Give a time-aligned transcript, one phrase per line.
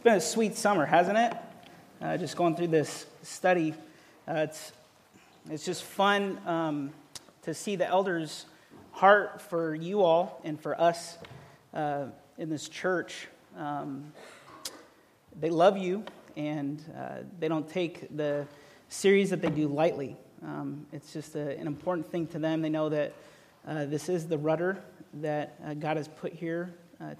[0.00, 1.34] It's been a sweet summer, hasn't it?
[2.00, 3.74] Uh, just going through this study.
[4.26, 4.72] Uh, it's,
[5.50, 6.90] it's just fun um,
[7.42, 8.46] to see the elders'
[8.92, 11.18] heart for you all and for us
[11.74, 12.06] uh,
[12.38, 13.28] in this church.
[13.58, 14.14] Um,
[15.38, 18.46] they love you, and uh, they don't take the
[18.88, 20.16] series that they do lightly.
[20.42, 22.62] Um, it's just a, an important thing to them.
[22.62, 23.12] They know that
[23.68, 24.82] uh, this is the rudder
[25.20, 26.72] that uh, God has put here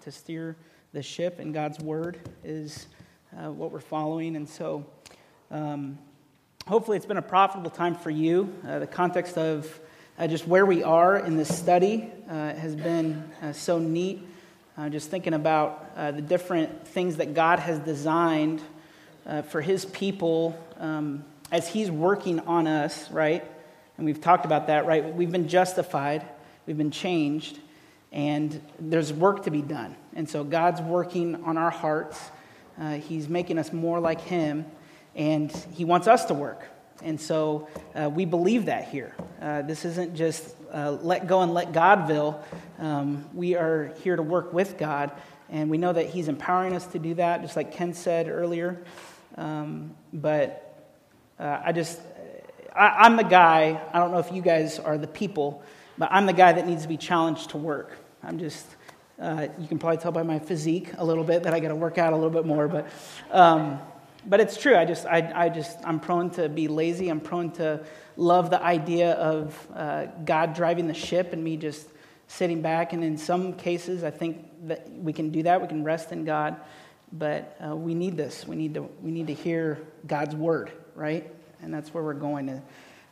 [0.02, 0.56] to steer
[0.92, 2.88] the ship and God's word is
[3.36, 4.34] uh, what we're following.
[4.34, 4.84] And so,
[5.50, 5.98] um,
[6.66, 8.52] hopefully, it's been a profitable time for you.
[8.66, 9.80] Uh, the context of
[10.18, 14.26] uh, just where we are in this study uh, has been uh, so neat.
[14.76, 18.62] Uh, just thinking about the different things that God has designed
[19.48, 23.44] for His people um, as He's working on us, right?
[23.96, 25.14] And we've talked about that, right?
[25.14, 26.24] We've been justified,
[26.66, 27.58] we've been changed
[28.12, 29.96] and there's work to be done.
[30.14, 32.20] And so God's working on our hearts.
[32.78, 34.66] Uh, he's making us more like Him,
[35.14, 36.66] and He wants us to work.
[37.02, 39.14] And so uh, we believe that here.
[39.40, 42.42] Uh, this isn't just uh, let go and let Godville.
[42.78, 45.12] Um, we are here to work with God,
[45.48, 48.82] and we know that He's empowering us to do that, just like Ken said earlier.
[49.36, 50.66] Um, but
[51.38, 51.98] uh, I just,
[52.74, 55.62] I, I'm the guy, I don't know if you guys are the people,
[55.98, 57.96] but I'm the guy that needs to be challenged to work.
[58.22, 58.66] I'm just,
[59.20, 61.74] uh, you can probably tell by my physique a little bit that I got to
[61.74, 62.86] work out a little bit more, but,
[63.30, 63.78] um,
[64.26, 64.76] but it's true.
[64.76, 67.08] I just, I, I just, I'm prone to be lazy.
[67.08, 67.84] I'm prone to
[68.16, 71.88] love the idea of uh, God driving the ship and me just
[72.26, 72.92] sitting back.
[72.92, 75.60] And in some cases, I think that we can do that.
[75.60, 76.56] We can rest in God,
[77.12, 78.46] but uh, we need this.
[78.46, 81.28] We need to, we need to hear God's word, right?
[81.62, 82.62] And that's where we're going to.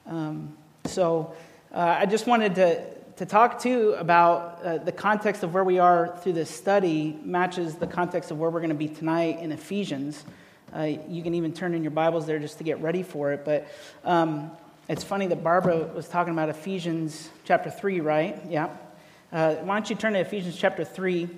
[0.07, 1.35] Um, so
[1.73, 5.81] uh, I just wanted to to talk too about uh, the context of where we
[5.81, 9.51] are through this study matches the context of where we're going to be tonight in
[9.51, 10.25] Ephesians.
[10.73, 13.45] Uh, you can even turn in your Bibles there just to get ready for it.
[13.45, 13.67] But
[14.05, 14.53] um,
[14.89, 18.41] it's funny that Barbara was talking about Ephesians chapter 3, right?
[18.49, 18.69] Yeah.
[19.33, 21.29] Uh, why don't you turn to Ephesians chapter 3,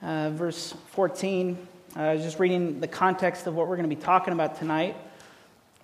[0.00, 1.68] uh, verse 14?
[1.94, 4.58] Uh, I was just reading the context of what we're going to be talking about
[4.58, 4.96] tonight.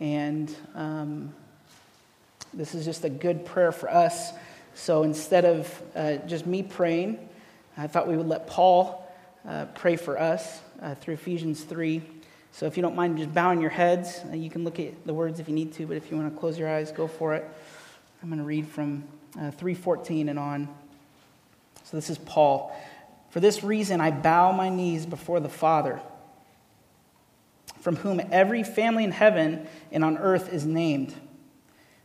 [0.00, 1.34] And um,
[2.54, 4.32] this is just a good prayer for us
[4.78, 7.28] so instead of uh, just me praying,
[7.76, 9.12] I thought we would let Paul
[9.46, 12.00] uh, pray for us uh, through Ephesians 3.
[12.52, 15.12] So if you don't mind just bowing your heads, uh, you can look at the
[15.12, 17.34] words if you need to, but if you want to close your eyes, go for
[17.34, 17.44] it.
[18.22, 19.02] I'm going to read from
[19.34, 20.68] uh, 314 and on.
[21.82, 22.72] So this is Paul.
[23.30, 26.00] For this reason, I bow my knees before the Father,
[27.80, 31.14] from whom every family in heaven and on earth is named,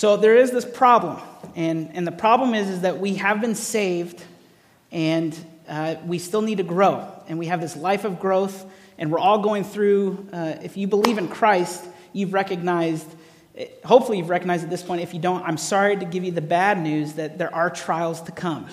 [0.00, 1.20] So there is this problem,
[1.54, 4.24] and, and the problem is, is that we have been saved,
[4.90, 5.38] and
[5.68, 8.64] uh, we still need to grow, and we have this life of growth,
[8.96, 10.26] and we're all going through.
[10.32, 11.84] Uh, if you believe in Christ,
[12.14, 13.06] you've recognized.
[13.84, 15.02] Hopefully, you've recognized at this point.
[15.02, 18.22] If you don't, I'm sorry to give you the bad news that there are trials
[18.22, 18.68] to come.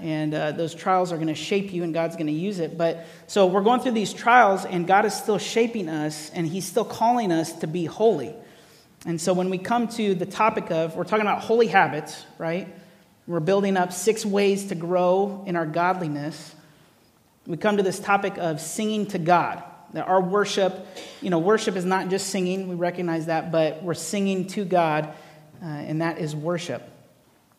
[0.00, 2.78] And uh, those trials are going to shape you, and God's going to use it.
[2.78, 6.68] But so we're going through these trials, and God is still shaping us, and He's
[6.68, 8.32] still calling us to be holy.
[9.06, 12.68] And so when we come to the topic of, we're talking about holy habits, right?
[13.26, 16.54] We're building up six ways to grow in our godliness.
[17.46, 19.62] We come to this topic of singing to God.
[19.92, 20.86] That our worship,
[21.22, 25.14] you know, worship is not just singing, we recognize that, but we're singing to God,
[25.62, 26.82] uh, and that is worship.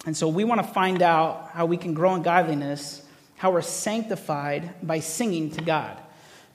[0.06, 3.02] And so we want to find out how we can grow in godliness,
[3.38, 5.98] how we're sanctified by singing to God.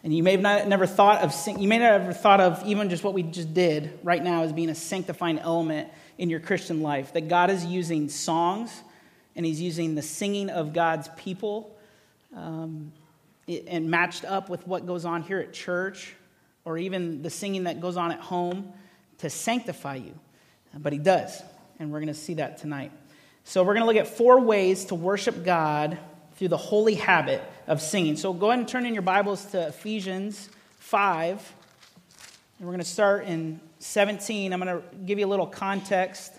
[0.05, 2.63] And you may have not, never thought of you may not have ever thought of
[2.67, 6.41] even just what we just did right now as being a sanctifying element in your
[6.41, 7.15] Christian life.
[7.15, 8.71] That God is using songs
[9.35, 11.75] and He's using the singing of God's people
[12.37, 12.93] um,
[13.49, 16.15] and matched up with what goes on here at church
[16.67, 18.73] or even the singing that goes on at home
[19.19, 20.15] to sanctify you.
[20.77, 21.43] But he does.
[21.79, 22.93] And we're going to see that tonight.
[23.45, 25.99] So we're going to look at four ways to worship God
[26.37, 28.17] through the holy habit of singing.
[28.17, 30.49] So go ahead and turn in your Bibles to Ephesians
[30.79, 31.55] 5.
[32.59, 34.53] And we're going to start in 17.
[34.53, 36.33] I'm going to give you a little context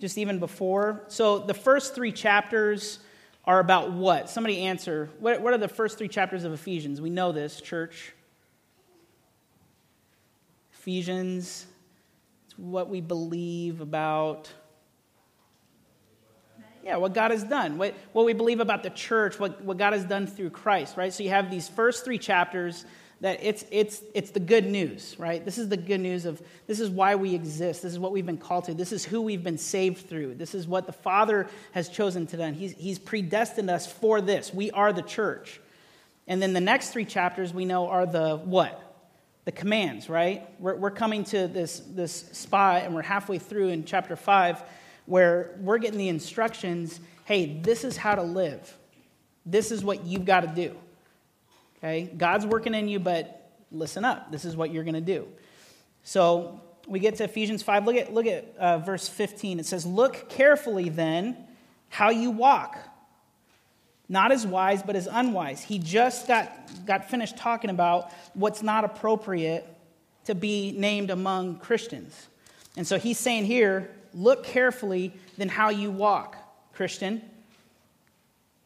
[0.00, 1.02] just even before.
[1.08, 3.00] So the first three chapters
[3.44, 4.30] are about what?
[4.30, 5.10] Somebody answer.
[5.18, 7.00] What, what are the first three chapters of Ephesians?
[7.00, 8.12] We know this, church.
[10.74, 11.66] Ephesians,
[12.46, 14.50] it's what we believe about.
[16.82, 19.92] Yeah, what God has done, what, what we believe about the church, what, what God
[19.92, 21.12] has done through Christ, right?
[21.12, 22.84] So you have these first three chapters
[23.22, 25.44] that it's, it's, it's the good news, right?
[25.44, 27.82] This is the good news of this is why we exist.
[27.82, 28.74] This is what we've been called to.
[28.74, 30.34] This is who we've been saved through.
[30.34, 32.42] This is what the Father has chosen to do.
[32.52, 34.52] He's, he's predestined us for this.
[34.52, 35.60] We are the church.
[36.26, 38.80] And then the next three chapters we know are the what?
[39.44, 40.48] The commands, right?
[40.60, 44.64] We're, we're coming to this, this spot and we're halfway through in chapter 5
[45.06, 48.76] where we're getting the instructions hey, this is how to live.
[49.46, 50.76] This is what you've got to do.
[51.78, 52.10] Okay?
[52.16, 54.30] God's working in you, but listen up.
[54.30, 55.26] This is what you're going to do.
[56.04, 57.86] So we get to Ephesians 5.
[57.86, 59.60] Look at, look at uh, verse 15.
[59.60, 61.36] It says, Look carefully then
[61.88, 62.78] how you walk,
[64.08, 65.62] not as wise, but as unwise.
[65.62, 66.50] He just got,
[66.86, 69.66] got finished talking about what's not appropriate
[70.24, 72.28] to be named among Christians.
[72.76, 76.36] And so he's saying here, look carefully then how you walk,
[76.72, 77.22] Christian.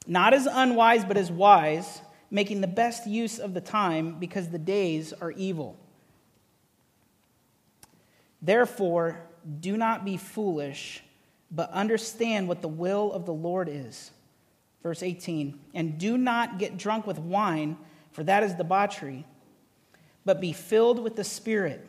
[0.06, 2.00] Not as unwise, but as wise
[2.30, 5.76] making the best use of the time because the days are evil.
[8.42, 9.20] Therefore,
[9.60, 11.02] do not be foolish,
[11.50, 14.10] but understand what the will of the Lord is.
[14.82, 17.76] Verse 18 And do not get drunk with wine,
[18.12, 19.24] for that is debauchery,
[20.24, 21.88] but be filled with the Spirit,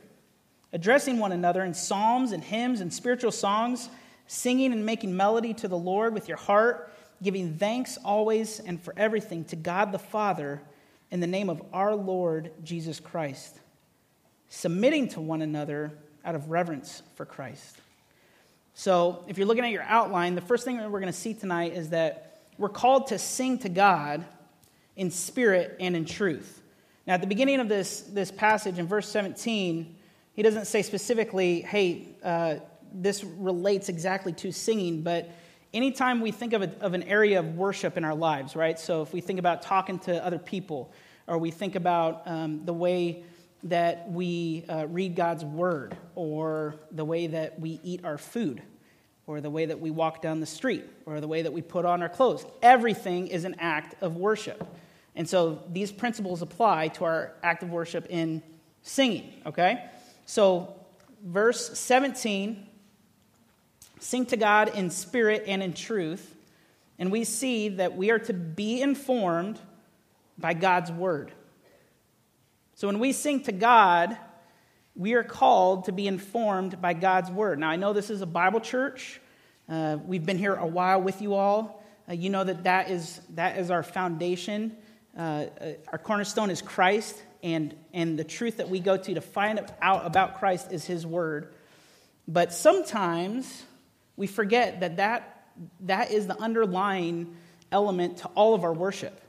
[0.73, 3.89] addressing one another in psalms and hymns and spiritual songs,
[4.27, 6.91] singing and making melody to the Lord with your heart
[7.21, 10.61] giving thanks always and for everything to God the Father
[11.09, 13.57] in the name of our Lord Jesus Christ,
[14.49, 15.91] submitting to one another
[16.23, 17.77] out of reverence for Christ.
[18.73, 21.33] So, if you're looking at your outline, the first thing that we're going to see
[21.33, 24.23] tonight is that we're called to sing to God
[24.95, 26.61] in spirit and in truth.
[27.07, 29.95] Now, at the beginning of this, this passage in verse 17,
[30.37, 32.57] he doesn't say specifically, hey, uh,
[32.93, 35.31] this relates exactly to singing, but
[35.73, 38.77] anytime we think of, a, of an area of worship in our lives, right?
[38.77, 40.93] So if we think about talking to other people,
[41.25, 43.23] or we think about um, the way
[43.63, 48.61] that we uh, read God's word, or the way that we eat our food,
[49.25, 51.83] or the way that we walk down the street, or the way that we put
[51.83, 54.63] on our clothes, everything is an act of worship.
[55.15, 58.43] And so these principles apply to our act of worship in
[58.83, 59.89] singing, okay?
[60.29, 60.75] So,
[61.23, 62.65] verse 17
[63.99, 66.35] sing to God in spirit and in truth,
[66.99, 69.59] and we see that we are to be informed
[70.37, 71.31] by God's word.
[72.75, 74.17] So when we sing to God,
[74.95, 77.57] we are called to be informed by God's word.
[77.57, 79.21] Now, I know this is a Bible church.
[79.69, 81.83] Uh, we've been here a while with you all.
[82.07, 84.75] Uh, you know that that is, that is our foundation.
[85.17, 89.21] Uh, uh our cornerstone is Christ, and, and the truth that we go to to
[89.21, 91.53] find out about Christ is His word.
[92.27, 93.63] But sometimes
[94.15, 95.47] we forget that that,
[95.81, 97.35] that is the underlying
[97.71, 99.21] element to all of our worship.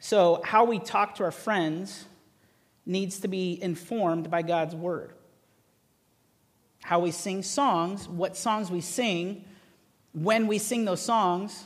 [0.00, 2.04] So, how we talk to our friends
[2.86, 5.12] needs to be informed by God's word.
[6.82, 9.44] How we sing songs, what songs we sing,
[10.12, 11.64] when we sing those songs,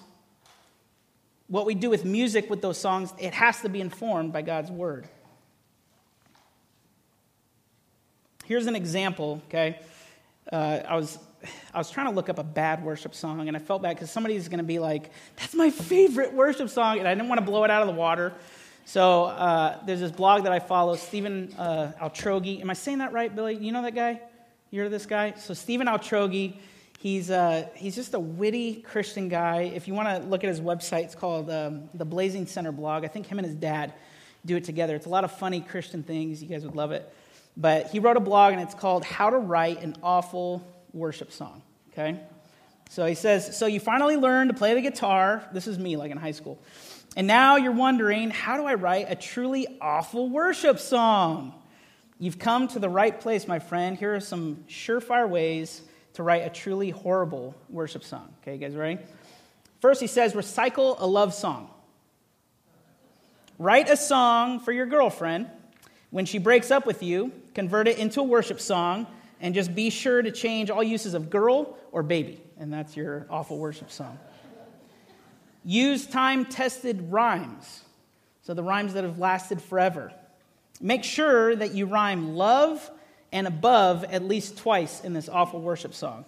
[1.53, 4.71] what we do with music with those songs, it has to be informed by God's
[4.71, 5.07] word.
[8.47, 9.79] Here's an example, okay?
[10.51, 11.19] Uh, I was
[11.75, 14.11] I was trying to look up a bad worship song, and I felt bad because
[14.11, 17.45] somebody's going to be like, "That's my favorite worship song," and I didn't want to
[17.45, 18.33] blow it out of the water.
[18.87, 22.63] So uh, there's this blog that I follow, Stephen uh, Altrogge.
[22.63, 23.57] Am I saying that right, Billy?
[23.57, 24.23] You know that guy?
[24.71, 25.35] You're this guy?
[25.37, 26.55] So Stephen Altrogge,
[27.03, 29.63] he's uh, he's just a witty Christian guy.
[29.63, 33.05] If you want to look at his website, it's called um, the Blazing Center blog.
[33.05, 33.93] I think him and his dad
[34.47, 34.95] do it together.
[34.95, 36.41] It's a lot of funny Christian things.
[36.41, 37.13] You guys would love it.
[37.57, 41.63] But he wrote a blog, and it's called "How to Write an Awful worship song,
[41.93, 42.21] okay?
[42.89, 45.43] So he says, So you finally learned to play the guitar.
[45.53, 46.63] This is me, like in high school.
[47.17, 51.53] And now you're wondering, how do I write a truly awful worship song?
[52.19, 53.99] You've come to the right place, my friend.
[53.99, 55.83] Here are some surefire ways
[56.15, 58.33] to write a truly horrible worship song.
[58.43, 58.99] Okay, you guys ready?
[59.81, 61.71] First, he says, recycle a love song.
[63.59, 65.49] Write a song for your girlfriend.
[66.11, 69.07] When she breaks up with you, convert it into a worship song
[69.41, 72.41] and just be sure to change all uses of girl or baby.
[72.59, 74.19] And that's your awful worship song.
[75.65, 77.83] Use time tested rhymes.
[78.43, 80.13] So the rhymes that have lasted forever.
[80.81, 82.91] Make sure that you rhyme love
[83.33, 86.25] and above at least twice in this awful worship song.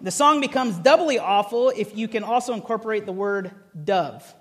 [0.00, 3.50] The song becomes doubly awful if you can also incorporate the word
[3.84, 4.34] dove.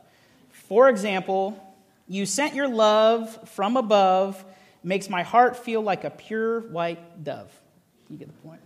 [0.52, 1.62] For example,
[2.08, 4.44] you sent your love from above,
[4.84, 7.52] makes my heart feel like a pure white dove.
[8.10, 8.62] You get the point.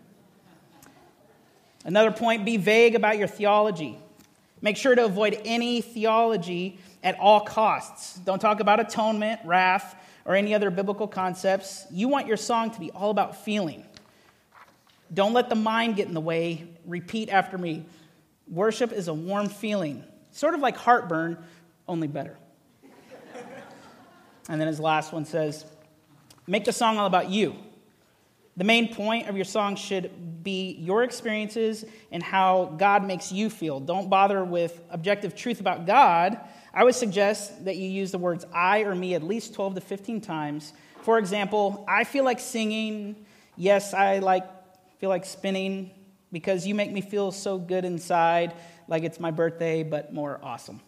[1.86, 3.98] Another point be vague about your theology.
[4.62, 8.18] Make sure to avoid any theology at all costs.
[8.20, 9.96] Don't talk about atonement, wrath,
[10.30, 11.88] or any other biblical concepts.
[11.90, 13.84] You want your song to be all about feeling.
[15.12, 16.68] Don't let the mind get in the way.
[16.86, 17.88] Repeat after me.
[18.48, 21.44] Worship is a warm feeling, sort of like heartburn,
[21.88, 22.38] only better.
[24.48, 25.66] and then his last one says,
[26.46, 27.56] Make the song all about you.
[28.56, 33.50] The main point of your song should be your experiences and how God makes you
[33.50, 33.80] feel.
[33.80, 36.40] Don't bother with objective truth about God.
[36.74, 39.82] I would suggest that you use the words I or me at least 12 to
[39.82, 40.74] 15 times.
[41.02, 43.26] For example, I feel like singing.
[43.56, 44.46] Yes, I like
[45.00, 45.92] feel like spinning
[46.32, 48.54] because you make me feel so good inside,
[48.88, 50.82] like it's my birthday, but more awesome.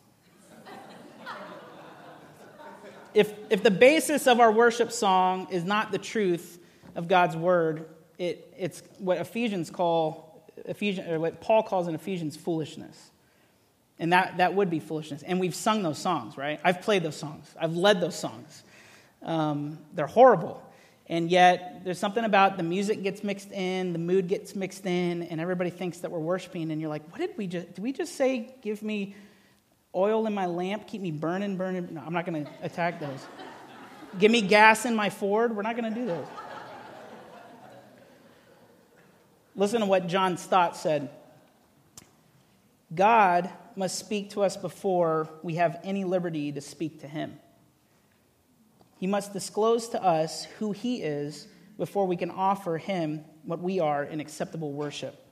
[3.13, 6.59] if, if the basis of our worship song is not the truth
[6.95, 7.85] of God's word,
[8.17, 13.11] it, it's what Ephesians call, Ephesians, or what Paul calls in Ephesians foolishness.
[14.01, 15.21] And that, that would be foolishness.
[15.21, 16.59] And we've sung those songs, right?
[16.63, 18.63] I've played those songs, I've led those songs.
[19.21, 20.61] Um, they're horrible.
[21.05, 25.23] And yet, there's something about the music gets mixed in, the mood gets mixed in,
[25.23, 26.71] and everybody thinks that we're worshiping.
[26.71, 29.15] And you're like, what did we just, did we just say, give me
[29.93, 31.89] oil in my lamp, keep me burning, burning?
[31.91, 33.19] No, I'm not going to attack those.
[34.19, 35.55] give me gas in my Ford.
[35.55, 36.27] We're not going to do those.
[39.55, 41.11] Listen to what John Stott said
[42.93, 47.39] God must speak to us before we have any liberty to speak to him.
[48.99, 51.47] He must disclose to us who he is
[51.77, 55.25] before we can offer him what we are in acceptable worship.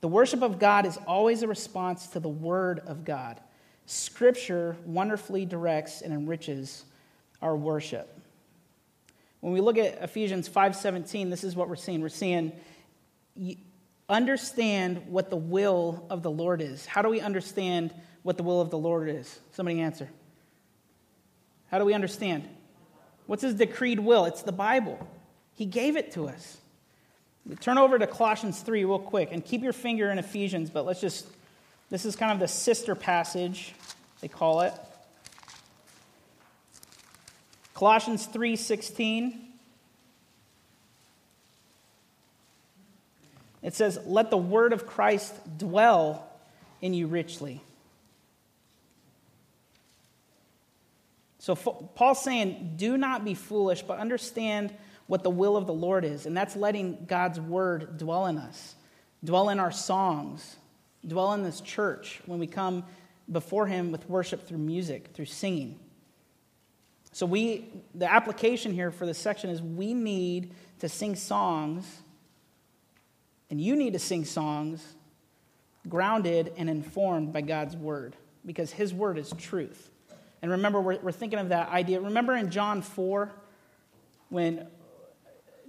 [0.00, 3.40] The worship of God is always a response to the word of God.
[3.86, 6.84] Scripture wonderfully directs and enriches
[7.42, 8.18] our worship.
[9.40, 12.00] When we look at Ephesians 5:17, this is what we're seeing.
[12.00, 12.52] We're seeing
[14.08, 16.86] understand what the will of the Lord is.
[16.86, 19.38] How do we understand what the will of the Lord is?
[19.52, 20.08] Somebody answer.
[21.70, 22.48] How do we understand?
[23.26, 24.26] What's his decreed will?
[24.26, 24.98] It's the Bible.
[25.54, 26.58] He gave it to us.
[27.60, 31.00] Turn over to Colossians 3 real quick and keep your finger in Ephesians, but let's
[31.00, 31.26] just,
[31.90, 33.74] this is kind of the sister passage,
[34.20, 34.72] they call it.
[37.74, 39.43] Colossians 3:16
[43.64, 46.30] It says, "Let the word of Christ dwell
[46.80, 47.60] in you richly."
[51.44, 54.74] So Paul's saying, do not be foolish, but understand
[55.06, 56.24] what the will of the Lord is.
[56.24, 58.74] And that's letting God's word dwell in us,
[59.22, 60.56] dwell in our songs,
[61.06, 62.82] dwell in this church when we come
[63.30, 65.78] before Him with worship through music, through singing.
[67.12, 71.84] So we the application here for this section is we need to sing songs,
[73.50, 74.84] and you need to sing songs
[75.88, 79.90] grounded and informed by God's word, because His word is truth.
[80.42, 82.00] And remember, we're, we're thinking of that idea.
[82.00, 83.32] Remember in John 4,
[84.28, 84.66] when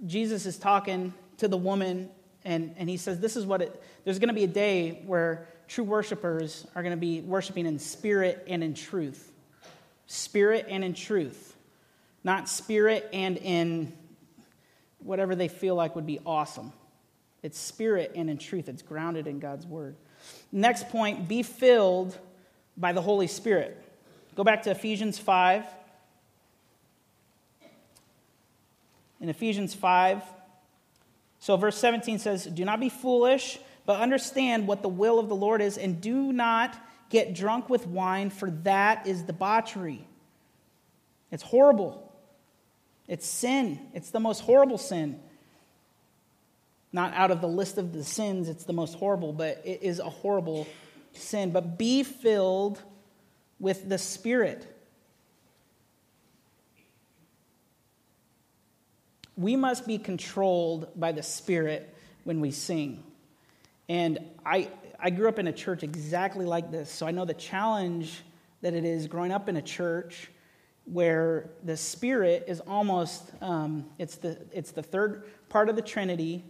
[0.04, 2.10] Jesus is talking to the woman
[2.44, 5.48] and, and he says, This is what it, there's going to be a day where
[5.68, 9.32] true worshipers are going to be worshiping in spirit and in truth.
[10.06, 11.56] Spirit and in truth.
[12.22, 13.92] Not spirit and in
[14.98, 16.72] whatever they feel like would be awesome.
[17.46, 18.68] It's spirit and in truth.
[18.68, 19.94] It's grounded in God's word.
[20.50, 22.18] Next point be filled
[22.76, 23.80] by the Holy Spirit.
[24.34, 25.64] Go back to Ephesians 5.
[29.20, 30.24] In Ephesians 5,
[31.38, 35.36] so verse 17 says, Do not be foolish, but understand what the will of the
[35.36, 36.76] Lord is, and do not
[37.10, 40.04] get drunk with wine, for that is debauchery.
[41.30, 42.12] It's horrible.
[43.06, 43.78] It's sin.
[43.94, 45.20] It's the most horrible sin.
[46.92, 49.98] Not out of the list of the sins, it's the most horrible, but it is
[49.98, 50.66] a horrible
[51.12, 51.50] sin.
[51.50, 52.80] But be filled
[53.58, 54.72] with the Spirit.
[59.36, 63.02] We must be controlled by the Spirit when we sing.
[63.88, 67.34] And I, I grew up in a church exactly like this, so I know the
[67.34, 68.22] challenge
[68.62, 70.28] that it is growing up in a church
[70.86, 76.44] where the Spirit is almost um, it's the it's the third part of the Trinity,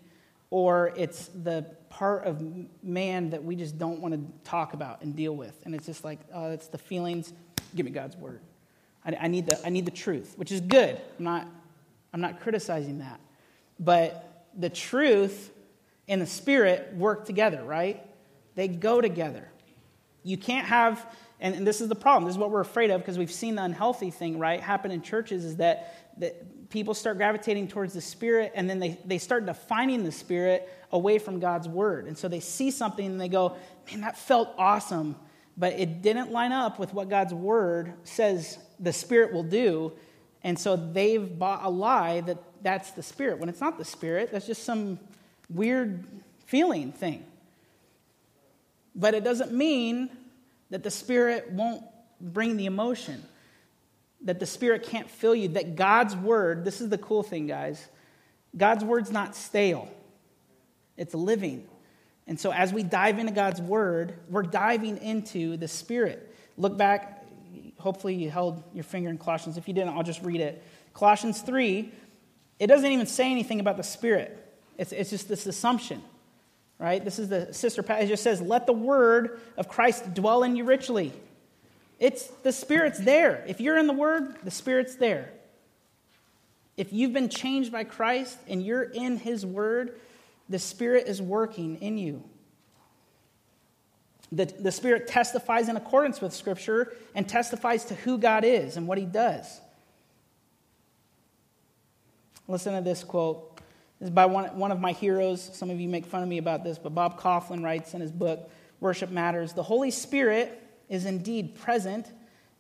[0.57, 2.43] or it's the part of
[2.83, 6.03] man that we just don't want to talk about and deal with, and it's just
[6.03, 7.35] like oh, it's the feelings.
[7.75, 8.41] Give me God's word.
[9.05, 10.99] I, I need the I need the truth, which is good.
[11.19, 11.47] I'm not
[12.15, 13.21] I'm not criticizing that,
[13.79, 15.51] but the truth
[16.09, 18.03] and the Spirit work together, right?
[18.55, 19.47] They go together.
[20.23, 21.07] You can't have
[21.39, 22.25] and, and this is the problem.
[22.25, 25.03] This is what we're afraid of because we've seen the unhealthy thing, right, happen in
[25.03, 29.47] churches is that, that people start gravitating towards the Spirit and then they, they start
[29.47, 32.07] defining the Spirit away from God's Word.
[32.07, 33.57] And so they see something and they go,
[33.91, 35.17] man, that felt awesome,
[35.57, 39.93] but it didn't line up with what God's Word says the Spirit will do.
[40.43, 43.39] And so they've bought a lie that that's the Spirit.
[43.39, 44.99] When it's not the Spirit, that's just some
[45.49, 46.05] weird
[46.47, 47.25] feeling thing.
[48.95, 50.11] But it doesn't mean
[50.71, 51.85] that the Spirit won't
[52.21, 53.23] bring the emotion,
[54.23, 57.89] that the Spirit can't fill you, that God's Word, this is the cool thing, guys,
[58.57, 59.89] God's Word's not stale,
[60.97, 61.67] it's living.
[62.29, 66.35] And so as we dive into God's Word, we're diving into the Spirit.
[66.57, 67.25] Look back,
[67.79, 69.57] hopefully you held your finger in Colossians.
[69.57, 70.63] If you didn't, I'll just read it.
[70.93, 71.93] Colossians 3,
[72.59, 74.43] it doesn't even say anything about the Spirit,
[74.77, 76.03] it's, it's just this assumption
[76.79, 77.03] right?
[77.05, 77.85] This is the sister.
[77.89, 81.13] It just says, Let the word of Christ dwell in you richly.
[81.99, 83.45] It's the Spirit's there.
[83.47, 85.31] If you're in the Word, the Spirit's there.
[86.77, 89.99] If you've been changed by Christ and you're in His Word,
[90.49, 92.23] the Spirit is working in you.
[94.31, 98.87] The, the Spirit testifies in accordance with Scripture and testifies to who God is and
[98.87, 99.61] what He does.
[102.49, 103.57] Listen to this quote
[103.99, 105.51] this is by one, one of my heroes.
[105.55, 108.13] Some of you make fun of me about this, but Bob Kauflin writes in his
[108.13, 108.51] book,
[108.81, 112.11] Worship Matters The Holy Spirit is indeed present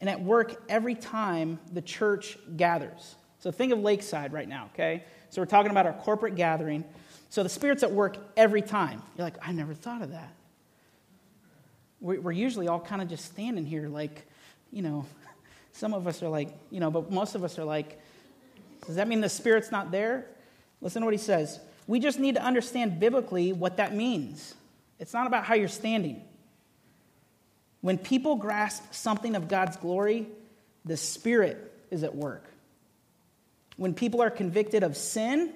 [0.00, 3.16] and at work every time the church gathers.
[3.38, 5.04] So think of Lakeside right now, okay?
[5.30, 6.85] So we're talking about our corporate gathering.
[7.28, 9.02] So the Spirit's at work every time.
[9.17, 10.32] You're like, I never thought of that.
[12.00, 14.26] We're usually all kind of just standing here, like,
[14.71, 15.06] you know,
[15.73, 18.00] some of us are like, you know, but most of us are like,
[18.86, 20.26] does that mean the Spirit's not there?
[20.80, 21.58] Listen to what he says.
[21.86, 24.54] We just need to understand biblically what that means.
[24.99, 26.23] It's not about how you're standing.
[27.86, 30.26] When people grasp something of God's glory,
[30.84, 32.44] the Spirit is at work.
[33.76, 35.52] When people are convicted of sin,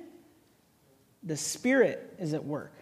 [1.24, 2.72] the Spirit is at work.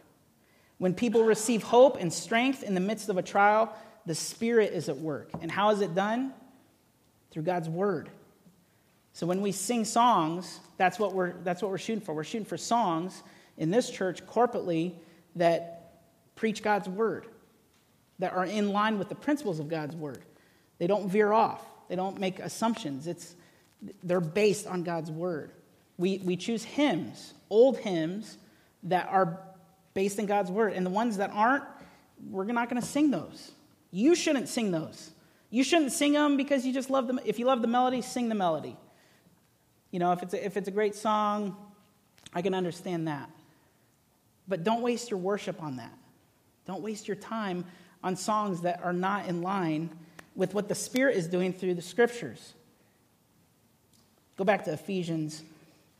[0.76, 4.90] When people receive hope and strength in the midst of a trial, the Spirit is
[4.90, 5.30] at work.
[5.40, 6.34] And how is it done?
[7.30, 8.10] Through God's Word.
[9.14, 12.14] So when we sing songs, that's what we're, that's what we're shooting for.
[12.14, 13.22] We're shooting for songs
[13.56, 14.92] in this church corporately
[15.36, 16.02] that
[16.36, 17.24] preach God's word,
[18.18, 20.22] that are in line with the principles of God's word.
[20.78, 23.06] They don't veer off, they don't make assumptions.
[23.06, 23.34] It's,
[24.02, 25.52] they're based on God's word.
[25.98, 28.38] We, we choose hymns, old hymns,
[28.84, 29.40] that are
[29.94, 30.72] based in God's word.
[30.72, 31.64] And the ones that aren't,
[32.30, 33.52] we're not going to sing those.
[33.90, 35.10] You shouldn't sing those.
[35.50, 37.18] You shouldn't sing them because you just love them.
[37.24, 38.76] If you love the melody, sing the melody.
[39.90, 41.56] You know, if it's a, if it's a great song,
[42.34, 43.30] I can understand that.
[44.46, 45.92] But don't waste your worship on that.
[46.66, 47.64] Don't waste your time
[48.02, 49.90] on songs that are not in line
[50.34, 52.54] with what the Spirit is doing through the scriptures.
[54.36, 55.42] Go back to Ephesians.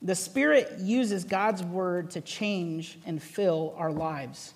[0.01, 4.55] The Spirit uses God's word to change and fill our lives.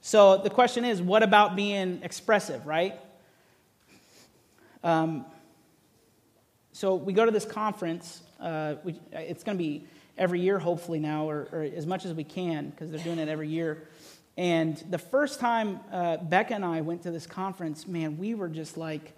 [0.00, 2.98] So the question is what about being expressive, right?
[4.82, 5.24] Um,
[6.72, 8.20] so we go to this conference.
[8.40, 9.86] Uh, we, it's going to be
[10.18, 13.28] every year, hopefully now, or, or as much as we can, because they're doing it
[13.28, 13.88] every year.
[14.36, 18.48] And the first time uh, Becca and I went to this conference, man, we were
[18.48, 19.12] just like,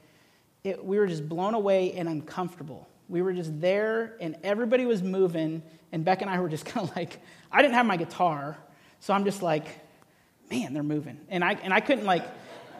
[0.62, 2.86] it, we were just blown away and uncomfortable.
[3.08, 6.88] We were just there, and everybody was moving, and Becca and I were just kind
[6.88, 8.58] of like, I didn't have my guitar,
[9.00, 9.66] so I'm just like,
[10.50, 12.24] man, they're moving, and I and I couldn't like,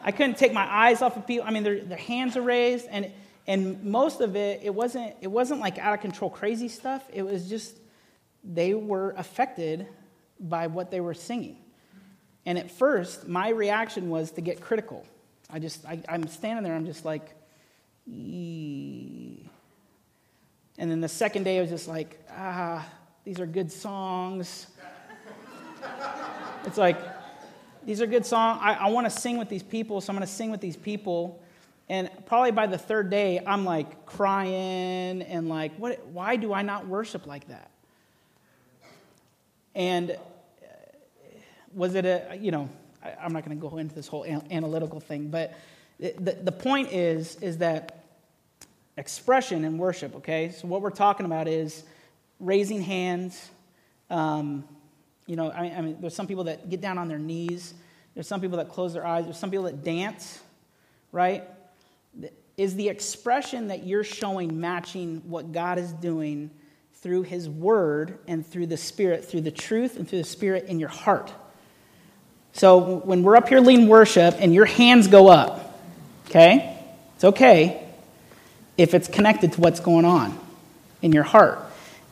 [0.03, 1.47] I couldn't take my eyes off of people.
[1.47, 3.11] I mean, their their hands are raised, and.
[3.49, 7.21] And most of it it wasn't it wasn't like out of control crazy stuff it
[7.21, 7.77] was just
[8.43, 9.87] they were affected
[10.37, 11.55] by what they were singing
[12.47, 15.05] and at first my reaction was to get critical
[15.51, 17.35] i just I, am standing there i'm just like
[18.07, 19.47] Eee.
[20.79, 22.83] and then the second day i was just like ah
[23.23, 24.67] these are good songs
[26.65, 26.97] it's like
[27.85, 30.25] these are good songs i, I want to sing with these people so i'm going
[30.25, 31.43] to sing with these people
[31.89, 36.61] and probably by the third day, I'm like crying and like, what, why do I
[36.61, 37.71] not worship like that?
[39.73, 40.17] And
[41.73, 42.69] was it a, you know,
[43.03, 45.53] I, am not going to go into this whole analytical thing, but
[45.99, 48.03] the, the point is, is that
[48.97, 50.51] expression in worship, okay?
[50.51, 51.83] So, what we're talking about is
[52.39, 53.49] raising hands.
[54.09, 54.63] Um,
[55.25, 57.73] you know, I, I mean, there's some people that get down on their knees,
[58.13, 60.41] there's some people that close their eyes, there's some people that dance,
[61.11, 61.43] right?
[62.57, 66.49] Is the expression that you're showing matching what God is doing
[66.93, 70.79] through His Word and through the Spirit, through the truth and through the Spirit in
[70.79, 71.31] your heart?
[72.57, 75.79] So when we're up here leading worship and your hands go up,
[76.27, 76.75] okay,
[77.15, 77.87] it's okay
[78.77, 80.37] if it's connected to what's going on
[81.03, 81.59] in your heart.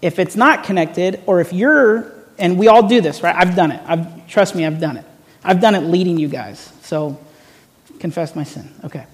[0.03, 3.35] If it's not connected, or if you're, and we all do this, right?
[3.35, 3.81] I've done it.
[3.87, 5.05] I've, trust me, I've done it.
[5.43, 6.71] I've done it leading you guys.
[6.83, 7.19] So
[7.99, 8.69] confess my sin.
[8.83, 9.07] Okay.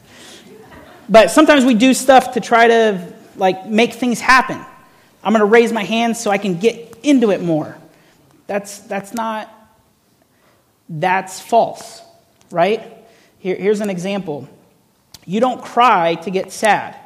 [1.07, 4.59] But sometimes we do stuff to try to like make things happen.
[5.23, 7.77] I'm going to raise my hands so I can get into it more.
[8.47, 9.49] That's that's not
[10.91, 12.01] that's false,
[12.51, 12.97] right?
[13.39, 14.47] Here, here's an example.
[15.25, 16.97] You don't cry to get sad,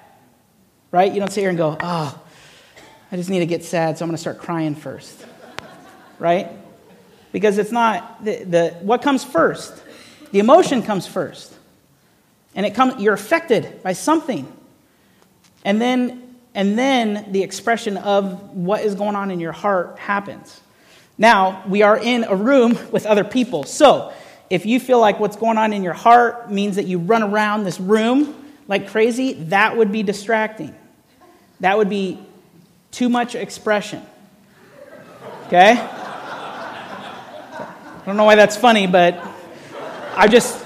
[0.92, 1.14] right?
[1.14, 2.22] You don't sit here and go, oh,
[3.12, 5.24] I just need to get sad, so I'm going to start crying first,
[6.18, 6.50] right?
[7.32, 9.84] Because it's not the, the what comes first.
[10.32, 11.54] The emotion comes first,
[12.56, 13.02] and it comes.
[13.02, 14.52] You're affected by something,
[15.64, 20.60] and then and then the expression of what is going on in your heart happens.
[21.18, 23.64] Now, we are in a room with other people.
[23.64, 24.12] So,
[24.50, 27.64] if you feel like what's going on in your heart means that you run around
[27.64, 28.36] this room
[28.68, 30.76] like crazy, that would be distracting.
[31.60, 32.20] That would be
[32.92, 34.04] too much expression.
[35.48, 35.74] Okay?
[35.78, 39.20] I don't know why that's funny, but
[40.16, 40.66] I just,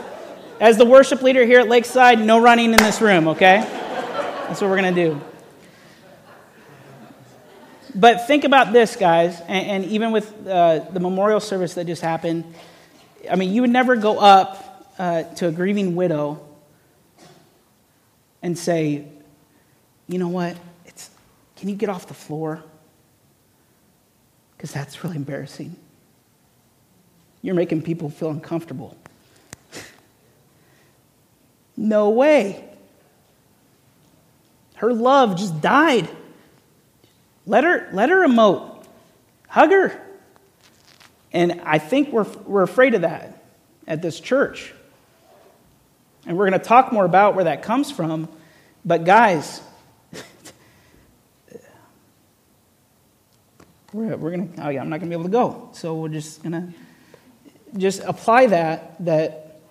[0.60, 3.62] as the worship leader here at Lakeside, no running in this room, okay?
[3.62, 5.22] That's what we're going to do.
[7.96, 12.02] But think about this, guys, and, and even with uh, the memorial service that just
[12.02, 12.46] happened,
[13.30, 16.46] I mean, you would never go up uh, to a grieving widow
[18.42, 19.06] and say,
[20.08, 20.56] you know what?
[20.86, 21.10] It's,
[21.56, 22.64] can you get off the floor?
[24.56, 25.76] Because that's really embarrassing.
[27.42, 28.98] You're making people feel uncomfortable.
[31.78, 32.66] no way.
[34.76, 36.10] Her love just died.
[37.46, 38.86] Let her, let her emote.
[39.48, 40.02] Hug her.
[41.32, 43.44] And I think we're, we're afraid of that
[43.88, 44.74] at this church.
[46.26, 48.28] And we're going to talk more about where that comes from.
[48.86, 49.62] But, guys,
[53.94, 55.70] we're, we're going to, oh yeah, I'm not going to be able to go.
[55.74, 56.68] So we're just going to
[57.78, 59.62] just apply that, that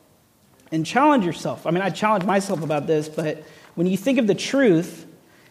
[0.71, 1.67] and challenge yourself.
[1.67, 5.07] I mean, I challenge myself about this, but when you think of the truth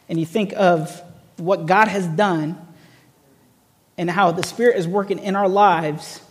[0.09, 1.01] and you think of
[1.37, 2.57] what God has done
[3.97, 6.21] and how the Spirit is working in our lives,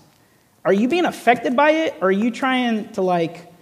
[0.64, 1.94] are you being affected by it?
[2.00, 3.52] Or are you trying to, like,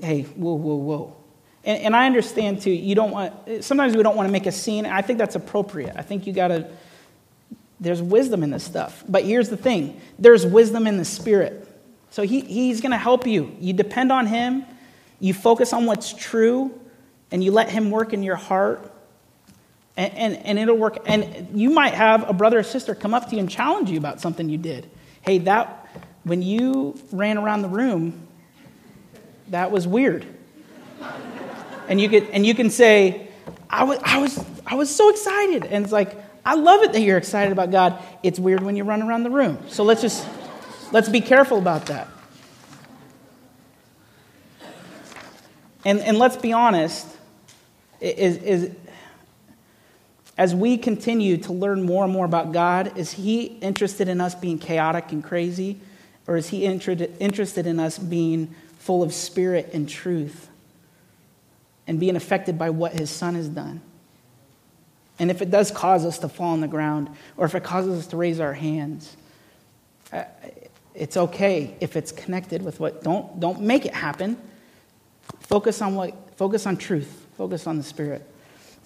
[0.00, 1.16] hey, whoa, whoa, whoa?
[1.64, 4.52] And, and I understand too, you don't want, sometimes we don't want to make a
[4.52, 4.86] scene.
[4.86, 5.94] I think that's appropriate.
[5.96, 6.68] I think you got to,
[7.80, 9.04] there's wisdom in this stuff.
[9.08, 11.64] But here's the thing there's wisdom in the Spirit.
[12.10, 13.54] So he, he's going to help you.
[13.60, 14.64] You depend on him,
[15.20, 16.78] you focus on what's true,
[17.30, 18.92] and you let him work in your heart
[19.98, 20.98] and, and, and it'll work.
[21.06, 23.98] And you might have a brother or sister come up to you and challenge you
[23.98, 24.88] about something you did.
[25.22, 25.88] Hey, that,
[26.22, 28.28] when you ran around the room,
[29.48, 30.24] that was weird.
[31.88, 33.26] and you, could, and you can say,
[33.68, 35.64] I was, I, was, I was so excited.
[35.64, 38.00] And it's like, I love it that you're excited about God.
[38.22, 39.58] It's weird when you run around the room.
[39.66, 40.24] So let's just,
[40.92, 42.06] let's be careful about that.
[45.84, 47.06] And, and let's be honest,
[48.00, 48.70] is, is,
[50.38, 54.36] as we continue to learn more and more about God, is He interested in us
[54.36, 55.80] being chaotic and crazy?
[56.28, 60.48] Or is He interested in us being full of spirit and truth
[61.88, 63.80] and being affected by what His Son has done?
[65.18, 67.98] And if it does cause us to fall on the ground, or if it causes
[67.98, 69.16] us to raise our hands,
[70.12, 70.22] uh,
[70.94, 73.02] it's okay if it's connected with what.
[73.02, 74.40] Don't, don't make it happen.
[75.40, 76.14] Focus on what.
[76.36, 77.26] Focus on truth.
[77.36, 78.24] Focus on the Spirit.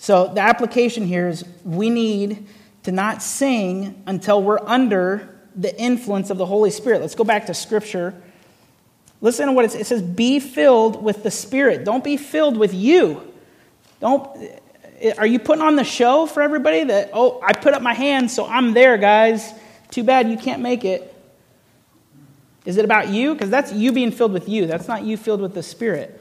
[0.02, 2.48] So the application here is we need
[2.82, 7.00] to not sing until we're under the influence of the Holy Spirit.
[7.00, 8.12] Let's go back to Scripture.
[9.20, 9.82] Listen to what it says.
[9.82, 11.84] It says, Be filled with the Spirit.
[11.84, 13.32] Don't be filled with you.
[14.00, 14.26] Don't.
[15.18, 18.28] Are you putting on the show for everybody that, oh, I put up my hand,
[18.28, 19.54] so I'm there, guys?
[19.92, 21.14] Too bad you can't make it.
[22.64, 23.34] Is it about you?
[23.34, 24.66] Because that's you being filled with you.
[24.66, 26.20] That's not you filled with the Spirit.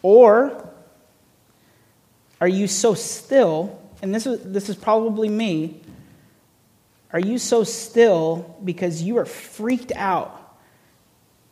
[0.00, 0.68] Or
[2.40, 3.80] are you so still?
[4.02, 5.80] And this is, this is probably me.
[7.12, 10.34] Are you so still because you are freaked out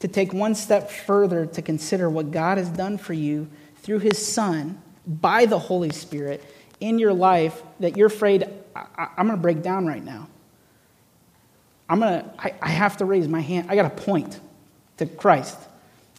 [0.01, 4.25] to take one step further to consider what God has done for you through his
[4.25, 6.45] son by the Holy Spirit
[6.81, 8.45] in your life that you're afraid,
[8.75, 10.29] I, am going to break down right now.
[11.89, 13.71] I'm going to, I have to raise my hand.
[13.71, 14.39] I got to point
[14.99, 15.57] to Christ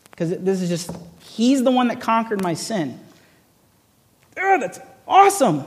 [0.10, 0.90] because this is just,
[1.22, 3.00] He's the one that conquered my sin.
[4.38, 5.64] Oh, that's awesome.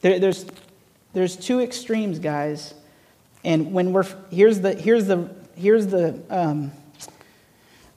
[0.00, 0.46] There, there's,
[1.12, 2.74] there's two extremes, guys.
[3.44, 6.72] And when we're, here's the, here's the, here's the um,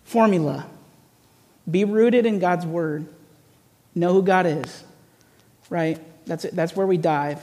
[0.04, 0.66] formula
[1.70, 3.08] be rooted in God's word,
[3.96, 4.84] know who God is,
[5.70, 5.98] right?
[6.26, 6.56] That's, it.
[6.56, 7.42] That's where we dive.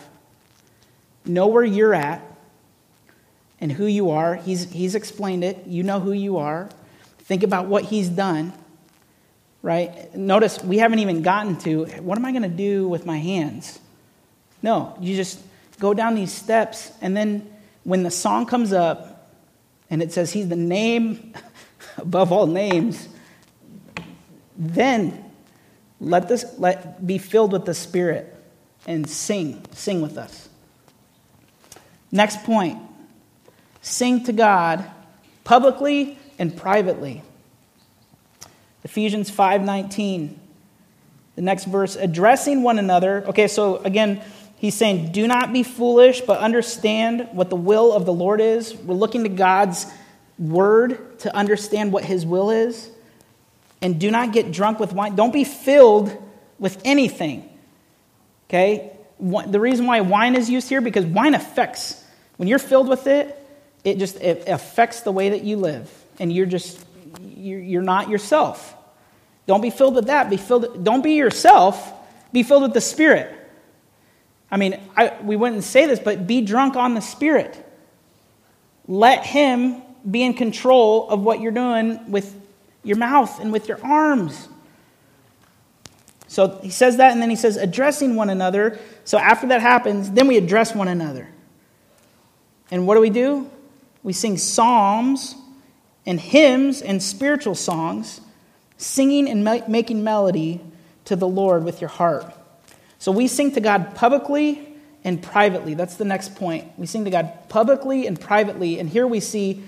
[1.25, 2.23] Know where you're at
[3.61, 4.35] and who you are.
[4.35, 5.66] He's, he's explained it.
[5.66, 6.69] You know who you are.
[7.21, 8.53] Think about what he's done,
[9.62, 10.14] right?
[10.14, 13.79] Notice we haven't even gotten to what am I going to do with my hands?
[14.62, 15.40] No, you just
[15.79, 17.51] go down these steps, and then
[17.85, 19.31] when the song comes up
[19.88, 21.35] and it says he's the name
[21.96, 23.09] above all names,
[24.57, 25.25] then
[26.01, 28.35] let this let be filled with the Spirit
[28.87, 30.49] and sing, sing with us.
[32.12, 32.79] Next point.
[33.83, 34.85] Sing to God
[35.44, 37.23] publicly and privately.
[38.85, 40.38] Ephesians 5:19.
[41.37, 43.25] The next verse addressing one another.
[43.27, 44.21] Okay, so again,
[44.61, 48.77] He's saying, Do not be foolish, but understand what the will of the Lord is.
[48.77, 49.87] We're looking to God's
[50.38, 52.90] word to understand what his will is.
[53.81, 55.14] And do not get drunk with wine.
[55.14, 56.14] Don't be filled
[56.59, 57.49] with anything.
[58.49, 58.93] Okay?
[59.19, 62.05] The reason why wine is used here, because wine affects,
[62.37, 63.35] when you're filled with it,
[63.83, 65.90] it just it affects the way that you live.
[66.19, 66.85] And you're just,
[67.18, 68.75] you're not yourself.
[69.46, 70.31] Don't be filled with that.
[70.31, 71.92] Be filled, don't be yourself.
[72.33, 73.35] Be filled with the Spirit.
[74.51, 77.66] I mean, I, we wouldn't say this, but be drunk on the Spirit.
[78.87, 82.35] Let Him be in control of what you're doing with
[82.83, 84.49] your mouth and with your arms.
[86.27, 88.79] So he says that, and then he says, addressing one another.
[89.05, 91.29] So after that happens, then we address one another.
[92.70, 93.51] And what do we do?
[94.05, 95.35] We sing psalms
[96.11, 98.20] and hymns and spiritual songs,
[98.77, 100.61] singing and making melody
[101.05, 102.35] to the Lord with your heart.
[102.99, 104.66] So we sing to God publicly
[105.05, 105.75] and privately.
[105.75, 106.77] That's the next point.
[106.77, 108.81] We sing to God publicly and privately.
[108.81, 109.62] And here we see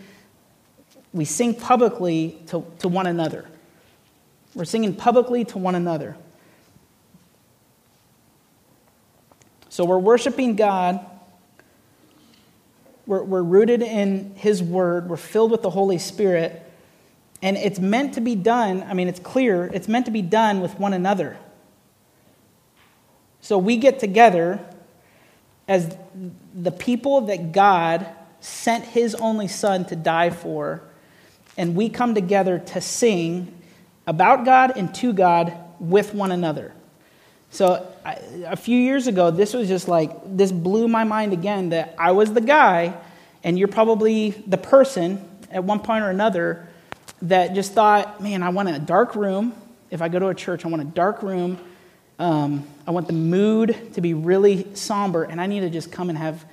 [1.13, 3.47] we sing publicly to, to one another.
[4.55, 6.17] We're singing publicly to one another.
[9.69, 11.07] So we're worshiping God.
[13.07, 15.09] We're, we're rooted in His Word.
[15.09, 16.63] We're filled with the Holy Spirit.
[17.43, 20.61] And it's meant to be done, I mean, it's clear, it's meant to be done
[20.61, 21.37] with one another.
[23.41, 24.61] So we get together
[25.67, 25.97] as
[26.55, 28.07] the people that God
[28.41, 30.83] sent his only son to die for,
[31.57, 33.53] and we come together to sing
[34.07, 36.73] about God and to God with one another.
[37.53, 37.87] So
[38.47, 42.13] a few years ago, this was just like, this blew my mind again that I
[42.13, 42.95] was the guy,
[43.45, 46.67] and you're probably the person at one point or another
[47.23, 49.55] that just thought, man, I want a dark room.
[49.91, 51.59] If I go to a church, I want a dark room
[52.23, 56.09] um, I want the mood to be really somber, and I need to just come
[56.09, 56.45] and have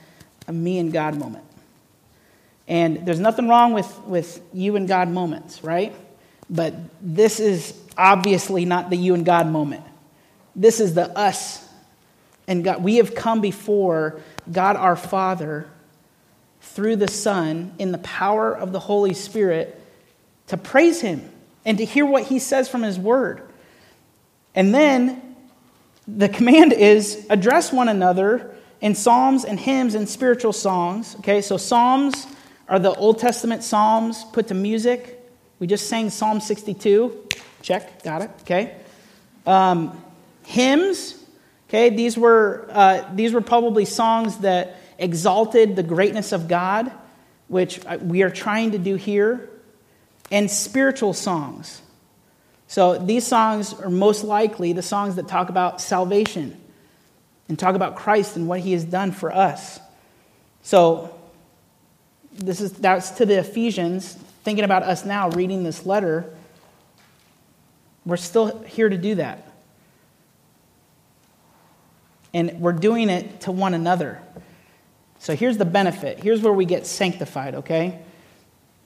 [0.48, 1.44] a me and God moment.
[2.68, 5.94] And there's nothing wrong with, with you and God moments, right?
[6.50, 9.84] But this is obviously not the you and God moment.
[10.60, 11.66] This is the us
[12.46, 12.84] and God.
[12.84, 14.20] We have come before
[14.52, 15.70] God our Father
[16.60, 19.82] through the Son in the power of the Holy Spirit
[20.48, 21.30] to praise Him
[21.64, 23.42] and to hear what He says from His Word.
[24.54, 25.34] And then
[26.06, 31.16] the command is address one another in psalms and hymns and spiritual songs.
[31.20, 32.28] Okay, so psalms
[32.68, 35.26] are the Old Testament psalms put to music.
[35.60, 37.28] We just sang Psalm 62.
[37.62, 38.32] Check, got it.
[38.42, 38.76] Okay.
[39.46, 40.04] Um,
[40.50, 41.16] hymns.
[41.70, 46.92] Okay, these were uh, these were probably songs that exalted the greatness of God,
[47.48, 49.48] which uh, we are trying to do here,
[50.32, 51.84] and spiritual songs.
[52.68, 56.60] So these songs are most likely the songs that talk about salvation
[57.48, 59.80] and talk about Christ and what he has done for us.
[60.64, 61.16] So
[62.34, 66.36] this is that's to the Ephesians thinking about us now reading this letter.
[68.04, 69.49] We're still here to do that.
[72.34, 74.22] And we're doing it to one another.
[75.20, 76.24] So here's the benefit.
[76.24, 78.00] Here's where we get sanctified, okay?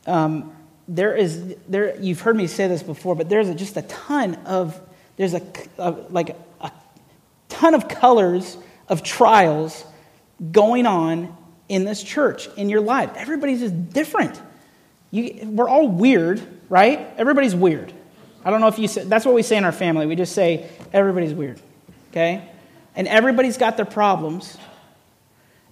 [0.08, 0.56] Um,
[0.88, 4.36] there is there you've heard me say this before but there's a, just a ton
[4.46, 4.78] of
[5.16, 5.42] there's a,
[5.78, 6.70] a, like a
[7.48, 8.58] ton of colors
[8.90, 9.86] of trials
[10.52, 11.34] going on
[11.70, 14.42] in this church in your life everybody's just different
[15.10, 17.94] you, we're all weird right everybody's weird
[18.46, 20.06] I don't know if you say, that's what we say in our family.
[20.06, 21.62] We just say, everybody's weird,
[22.12, 22.50] okay?
[22.96, 24.58] And everybody's got their problems.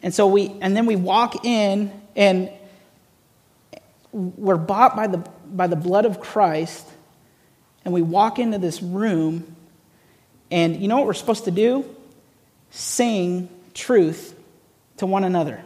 [0.02, 2.50] And so we, and then we walk in and
[4.12, 6.88] we're bought by the, by the blood of Christ.
[7.86, 9.56] And we walk into this room.
[10.50, 11.86] And you know what we're supposed to do?
[12.72, 14.36] Sing truth
[14.98, 15.64] to one another.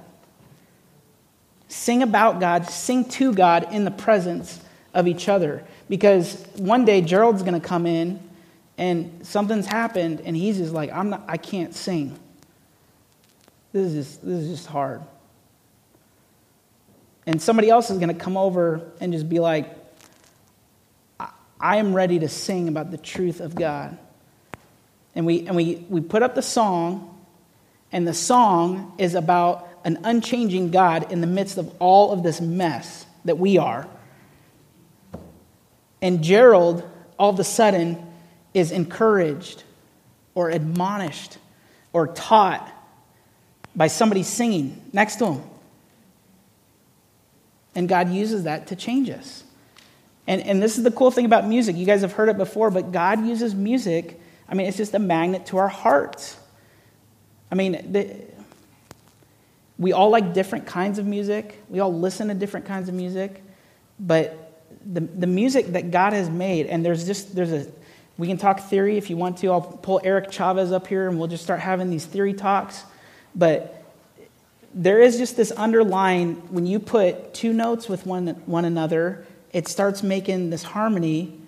[1.67, 4.59] Sing about God, sing to God in the presence
[4.93, 5.63] of each other.
[5.89, 8.19] Because one day Gerald's going to come in
[8.77, 12.17] and something's happened and he's just like, I'm not, I can't sing.
[13.71, 15.01] This is just, this is just hard.
[17.25, 19.69] And somebody else is going to come over and just be like,
[21.59, 23.97] I am ready to sing about the truth of God.
[25.15, 27.17] And we, and we, we put up the song,
[27.91, 32.41] and the song is about an unchanging God in the midst of all of this
[32.41, 33.87] mess that we are.
[36.01, 38.05] And Gerald, all of a sudden,
[38.55, 39.63] is encouraged
[40.33, 41.37] or admonished
[41.93, 42.71] or taught
[43.75, 45.43] by somebody singing next to him.
[47.75, 49.43] And God uses that to change us.
[50.25, 51.75] And, and this is the cool thing about music.
[51.75, 54.19] You guys have heard it before, but God uses music.
[54.47, 56.37] I mean, it's just a magnet to our hearts.
[57.51, 58.15] I mean, the,
[59.77, 63.43] we all like different kinds of music, we all listen to different kinds of music,
[63.99, 67.67] but the, the music that God has made, and there's just, there's a,
[68.17, 69.51] we can talk theory if you want to.
[69.51, 72.83] I'll pull Eric Chavez up here and we'll just start having these theory talks.
[73.35, 73.83] But
[74.73, 79.67] there is just this underlying, when you put two notes with one, one another, it
[79.67, 81.39] starts making this harmony.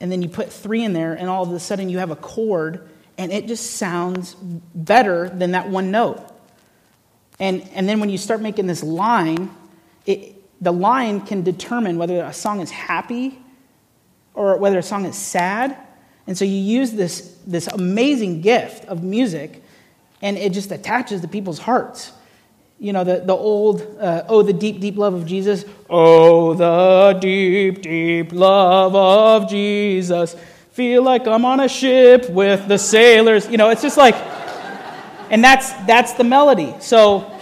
[0.00, 2.16] And then you put three in there, and all of a sudden you have a
[2.16, 2.86] chord,
[3.16, 6.20] and it just sounds better than that one note.
[7.38, 9.50] And, and then when you start making this line,
[10.04, 13.38] it, the line can determine whether a song is happy
[14.34, 15.76] or whether a song is sad.
[16.26, 19.62] And so you use this, this amazing gift of music,
[20.22, 22.12] and it just attaches to people's hearts.
[22.78, 25.64] You know, the, the old, uh, oh, the deep, deep love of Jesus.
[25.88, 30.36] Oh, the deep, deep love of Jesus.
[30.72, 33.48] Feel like I'm on a ship with the sailors.
[33.48, 34.14] You know, it's just like,
[35.30, 36.74] and that's, that's the melody.
[36.80, 37.32] So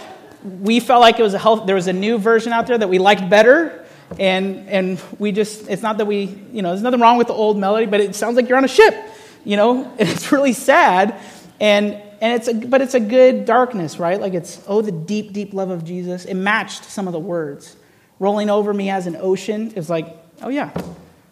[0.43, 2.87] we felt like it was a health, there was a new version out there that
[2.87, 3.84] we liked better.
[4.19, 7.33] And, and we just, it's not that we, you know, there's nothing wrong with the
[7.33, 8.95] old melody, but it sounds like you're on a ship,
[9.43, 11.19] you know, and it's really sad.
[11.59, 14.19] And, and it's a, but it's a good darkness, right?
[14.19, 16.25] Like it's, oh, the deep, deep love of Jesus.
[16.25, 17.75] It matched some of the words.
[18.19, 20.71] Rolling over me as an ocean is like, oh, yeah,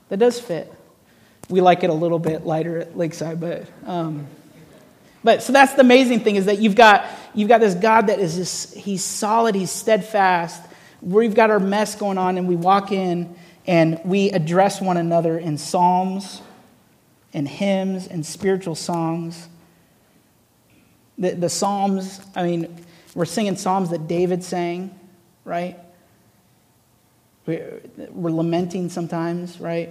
[0.09, 0.71] that does fit.
[1.49, 3.65] We like it a little bit lighter at Lakeside, but.
[3.85, 4.27] Um,
[5.23, 8.19] but so that's the amazing thing is that you've got, you've got this God that
[8.19, 10.61] is just, he's solid, he's steadfast.
[11.03, 13.35] We've got our mess going on, and we walk in
[13.67, 16.41] and we address one another in psalms
[17.33, 19.47] and hymns and spiritual songs.
[21.17, 22.85] The, the psalms, I mean,
[23.15, 24.97] we're singing psalms that David sang,
[25.43, 25.77] right?
[27.45, 29.89] We're, we're lamenting sometimes, right?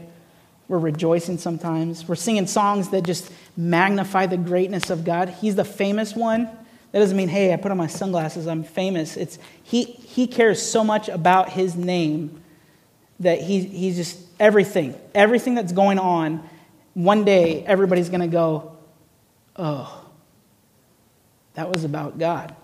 [0.69, 2.09] We're rejoicing sometimes.
[2.09, 5.29] We're singing songs that just magnify the greatness of God.
[5.29, 6.49] He's the famous one.
[6.93, 9.17] That doesn't mean, hey, I put on my sunglasses, I'm famous.
[9.17, 12.43] It's he, he cares so much about his name
[13.21, 16.49] that he, he's just everything, everything that's going on,
[16.95, 18.77] one day everybody's going to go,
[19.57, 20.05] oh,
[21.55, 22.55] that was about God.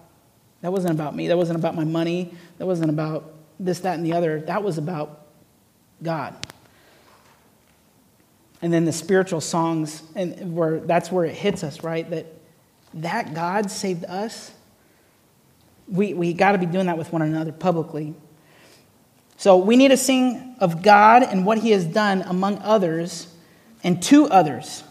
[0.60, 1.28] That wasn't about me.
[1.28, 2.34] That wasn't about my money.
[2.58, 4.40] That wasn't about this, that, and the other.
[4.40, 5.26] That was about
[6.02, 6.34] God
[8.62, 12.26] and then the spiritual songs and where that's where it hits us right that
[12.94, 14.52] that god saved us
[15.88, 18.14] we, we got to be doing that with one another publicly
[19.36, 23.32] so we need to sing of god and what he has done among others
[23.82, 24.82] and to others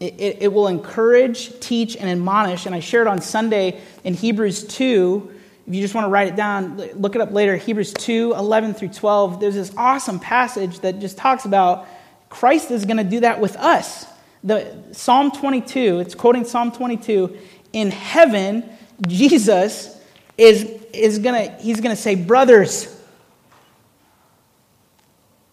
[0.00, 4.64] it, it, it will encourage teach and admonish and i shared on sunday in hebrews
[4.64, 5.30] 2
[5.66, 8.74] if you just want to write it down look it up later hebrews 2 11
[8.74, 11.86] through 12 there's this awesome passage that just talks about
[12.32, 14.06] Christ is going to do that with us.
[14.44, 17.36] The Psalm 22, it's quoting Psalm 22,
[17.72, 18.68] in heaven,
[19.06, 20.00] Jesus
[20.36, 22.98] is, is to, he's to say, brothers,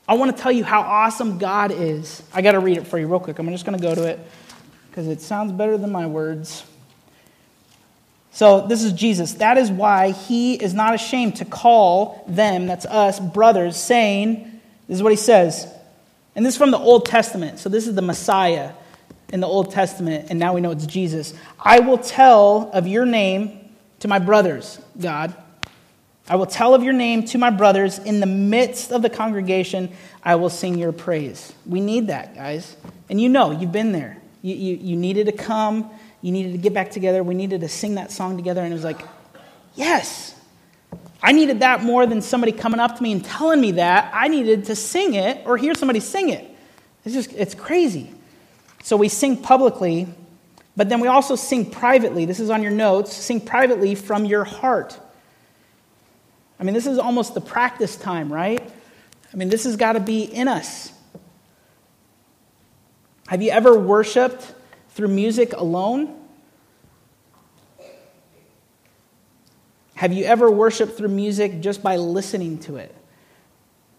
[0.08, 2.24] I want to tell you how awesome God is.
[2.34, 3.38] I got to read it for you real quick.
[3.38, 4.20] I'm just going to go to it
[4.90, 6.66] because it sounds better than my words.
[8.32, 9.34] So, this is Jesus.
[9.36, 14.96] That is why he is not ashamed to call them, that's us, brothers, saying, this
[14.96, 15.72] is what he says
[16.40, 17.60] and this is from the Old Testament.
[17.60, 18.72] So this is the Messiah
[19.34, 21.34] in the Old Testament, and now we know it's Jesus.
[21.60, 25.36] I will tell of your name to my brothers, God.
[26.30, 28.00] I will tell of your name to my brothers.
[28.00, 29.92] In the midst of the congregation,
[30.24, 31.54] I will sing your praise.
[31.66, 32.78] We need that, guys.
[33.10, 34.18] And you know, you've been there.
[34.42, 37.22] You, you, you needed to come, you needed to get back together.
[37.22, 38.62] We needed to sing that song together.
[38.62, 39.02] And it was like,
[39.76, 40.39] yes.
[41.22, 44.12] I needed that more than somebody coming up to me and telling me that.
[44.14, 46.50] I needed to sing it or hear somebody sing it.
[47.04, 48.12] It's just, it's crazy.
[48.84, 50.08] So we sing publicly,
[50.78, 52.26] but then we also sing privately.
[52.26, 53.14] This is on your notes.
[53.14, 54.98] Sing privately from your heart.
[56.60, 58.62] I mean, this is almost the practice time, right?
[59.34, 60.92] I mean, this has got to be in us.
[63.28, 64.54] Have you ever worshiped
[64.90, 66.19] through music alone?
[70.00, 72.96] Have you ever worshiped through music just by listening to it?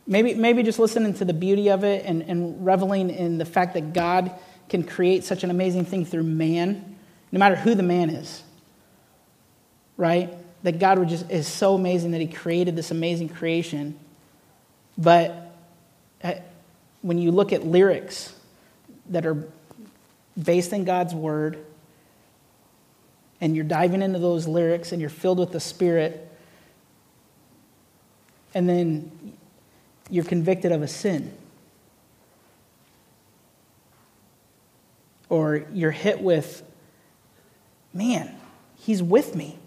[0.07, 3.75] Maybe, maybe just listening to the beauty of it and, and reveling in the fact
[3.75, 4.33] that God
[4.71, 6.97] can create such an amazing thing through man,
[7.31, 8.43] no matter who the man is.
[9.99, 10.33] Right?
[10.63, 14.01] That God just, is so amazing that He created this amazing creation.
[14.97, 15.55] But
[16.25, 16.33] uh,
[17.03, 18.35] when you look at lyrics
[19.11, 19.47] that are
[20.43, 21.63] based in God's Word,
[23.41, 26.27] and you're diving into those lyrics and you're filled with the Spirit,
[28.55, 29.37] and then
[30.11, 31.33] you're convicted of a sin.
[35.29, 36.63] Or you're hit with,
[37.95, 38.35] man,
[38.77, 39.59] he's with me.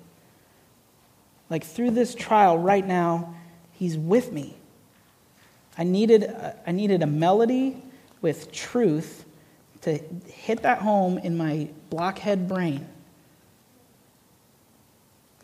[1.50, 3.36] Like through this trial right now,
[3.72, 4.56] he's with me.
[5.78, 6.36] I needed,
[6.68, 7.82] I needed a melody
[8.22, 9.26] with truth
[9.82, 12.88] to hit that home in my blockhead brain.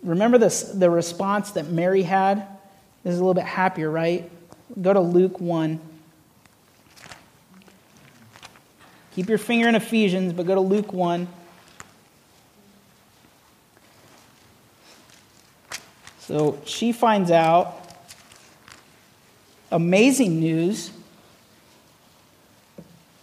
[0.04, 2.46] Remember this, the response that Mary had?
[3.04, 4.30] This is a little bit happier, right?
[4.82, 5.80] Go to Luke 1.
[9.16, 11.28] Keep your finger in Ephesians, but go to Luke 1.
[16.20, 17.76] So she finds out
[19.72, 20.92] amazing news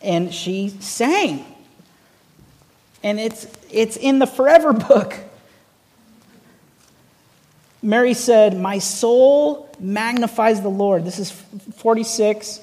[0.03, 1.45] and she sang.
[3.03, 5.15] And it's, it's in the forever book.
[7.83, 11.05] Mary said, My soul magnifies the Lord.
[11.05, 12.59] This is 46,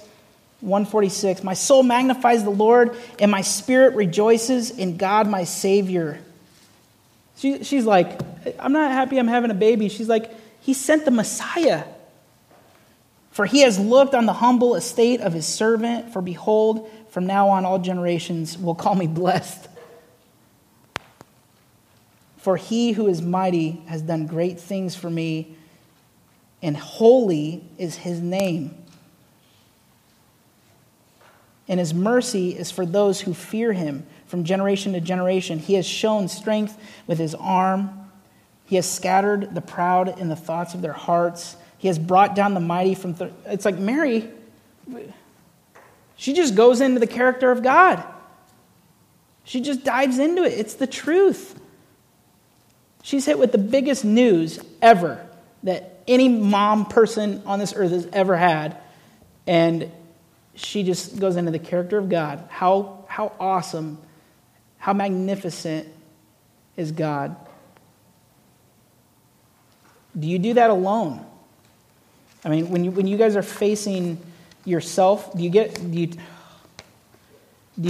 [0.61, 1.43] 146.
[1.43, 6.19] My soul magnifies the Lord, and my spirit rejoices in God my Savior.
[7.37, 8.19] She, she's like,
[8.59, 9.89] I'm not happy I'm having a baby.
[9.89, 11.85] She's like, He sent the Messiah.
[13.33, 16.13] For he has looked on the humble estate of his servant.
[16.13, 19.67] For behold, from now on all generations will call me blessed.
[22.43, 25.55] For he who is mighty has done great things for me,
[26.61, 28.75] and holy is his name.
[31.69, 35.57] And his mercy is for those who fear him from generation to generation.
[35.57, 36.77] He has shown strength
[37.07, 38.09] with his arm.
[38.65, 41.55] He has scattered the proud in the thoughts of their hearts.
[41.77, 43.13] He has brought down the mighty from.
[43.13, 44.27] Th- it's like Mary,
[46.17, 48.03] she just goes into the character of God.
[49.45, 50.51] She just dives into it.
[50.59, 51.61] It's the truth.
[53.03, 55.23] She's hit with the biggest news ever
[55.63, 58.77] that any mom person on this earth has ever had.
[59.45, 59.91] And
[60.55, 62.45] she just goes into the character of God.
[62.49, 63.97] How, how awesome,
[64.77, 65.89] how magnificent
[66.77, 67.35] is God.
[70.17, 71.25] Do you do that alone?
[72.45, 74.17] I mean, when you, when you guys are facing
[74.63, 76.19] yourself, do you get, do you, do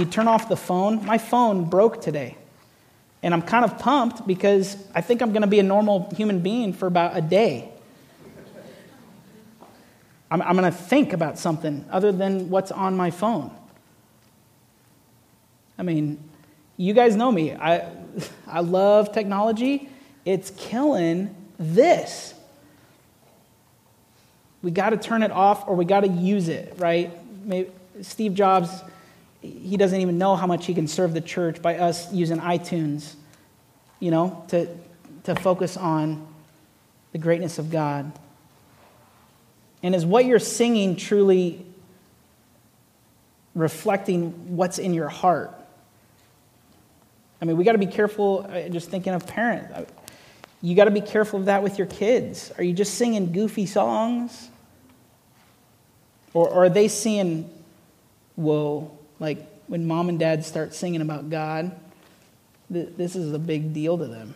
[0.00, 1.06] you turn off the phone?
[1.06, 2.36] My phone broke today.
[3.24, 6.40] And I'm kind of pumped because I think I'm going to be a normal human
[6.40, 7.70] being for about a day.
[10.30, 13.50] I'm, I'm going to think about something other than what's on my phone.
[15.78, 16.22] I mean,
[16.76, 17.54] you guys know me.
[17.54, 17.90] I,
[18.46, 19.88] I love technology.
[20.26, 22.34] It's killing this.
[24.60, 27.10] We got to turn it off or we got to use it, right?
[27.42, 27.70] Maybe
[28.02, 28.68] Steve Jobs
[29.44, 33.14] he doesn't even know how much he can serve the church by us using iTunes,
[34.00, 34.68] you know, to,
[35.24, 36.26] to focus on
[37.12, 38.10] the greatness of God.
[39.82, 41.64] And is what you're singing truly
[43.54, 45.52] reflecting what's in your heart?
[47.40, 49.92] I mean, we got to be careful, uh, just thinking of parents.
[50.62, 52.50] You got to be careful of that with your kids.
[52.56, 54.48] Are you just singing goofy songs?
[56.32, 57.50] Or, or are they seeing,
[58.34, 58.90] whoa,
[59.24, 61.74] like when mom and dad start singing about God,
[62.70, 64.34] th- this is a big deal to them.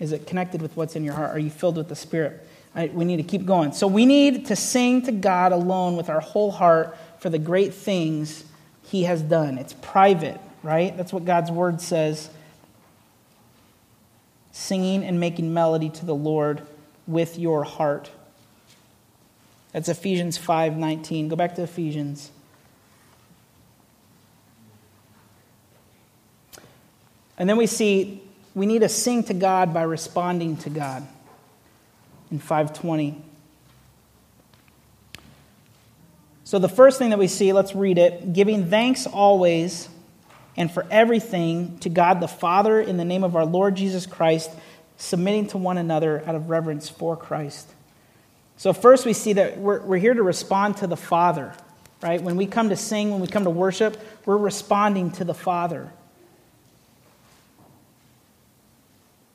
[0.00, 1.30] Is it connected with what's in your heart?
[1.36, 2.48] Are you filled with the Spirit?
[2.74, 3.72] I, we need to keep going.
[3.72, 7.74] So we need to sing to God alone with our whole heart for the great
[7.74, 8.44] things
[8.84, 9.58] He has done.
[9.58, 10.96] It's private, right?
[10.96, 12.30] That's what God's Word says.
[14.52, 16.62] Singing and making melody to the Lord
[17.06, 18.10] with your heart.
[19.72, 21.28] That's Ephesians 5:19.
[21.28, 22.30] Go back to Ephesians.
[27.38, 28.22] And then we see
[28.54, 31.06] we need to sing to God by responding to God
[32.30, 33.22] in 520.
[36.44, 39.88] So the first thing that we see, let's read it, giving thanks always
[40.56, 44.50] and for everything to God the Father in the name of our Lord Jesus Christ,
[44.98, 47.68] submitting to one another out of reverence for Christ.
[48.58, 51.54] So, first, we see that we're, we're here to respond to the Father,
[52.02, 52.20] right?
[52.20, 55.90] When we come to sing, when we come to worship, we're responding to the Father.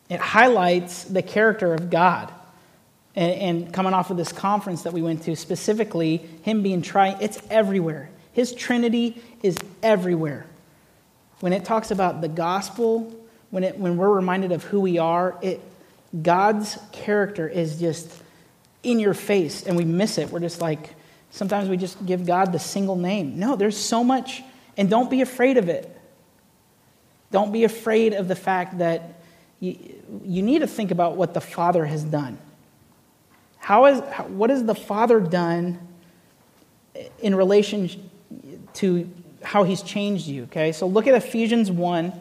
[0.09, 2.33] It highlights the character of God.
[3.15, 7.17] And, and coming off of this conference that we went to, specifically, Him being tri,
[7.19, 8.09] it's everywhere.
[8.31, 10.45] His Trinity is everywhere.
[11.39, 13.13] When it talks about the gospel,
[13.49, 15.61] when, it, when we're reminded of who we are, it,
[16.21, 18.11] God's character is just
[18.83, 20.29] in your face, and we miss it.
[20.29, 20.95] We're just like,
[21.31, 23.39] sometimes we just give God the single name.
[23.39, 24.43] No, there's so much,
[24.77, 25.91] and don't be afraid of it.
[27.31, 29.19] Don't be afraid of the fact that
[29.59, 32.37] you, you need to think about what the Father has done.
[33.57, 35.79] How is, what has the Father done
[37.19, 38.09] in relation
[38.75, 39.09] to
[39.43, 40.71] how he's changed you, okay?
[40.71, 42.13] So look at Ephesians 1.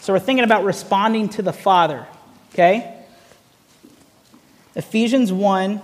[0.00, 2.06] So we're thinking about responding to the Father,
[2.52, 2.96] okay?
[4.74, 5.80] Ephesians 1.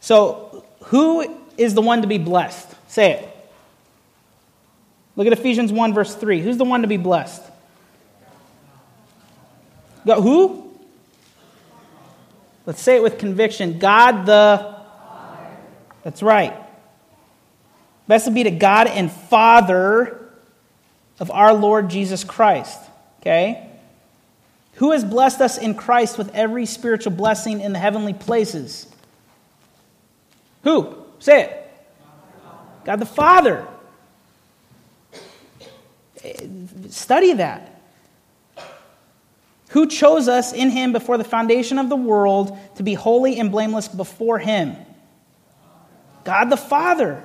[0.00, 2.68] So, who is the one to be blessed?
[2.88, 3.36] Say it.
[5.16, 6.40] Look at Ephesians 1, verse 3.
[6.40, 7.42] Who's the one to be blessed?
[10.06, 10.70] Go, who?
[12.66, 13.78] Let's say it with conviction.
[13.78, 14.76] God the.
[16.02, 16.56] That's right.
[18.06, 20.28] Blessed be to God and Father
[21.18, 22.78] of our Lord Jesus Christ.
[23.20, 23.68] Okay?
[24.74, 28.86] Who has blessed us in Christ with every spiritual blessing in the heavenly places?
[30.64, 30.96] Who?
[31.18, 31.70] Say it.
[32.84, 33.66] God the Father.
[36.24, 36.46] Eh,
[36.88, 37.69] study that.
[39.70, 43.50] Who chose us in Him before the foundation of the world to be holy and
[43.50, 44.76] blameless before Him?
[46.24, 47.24] God the Father.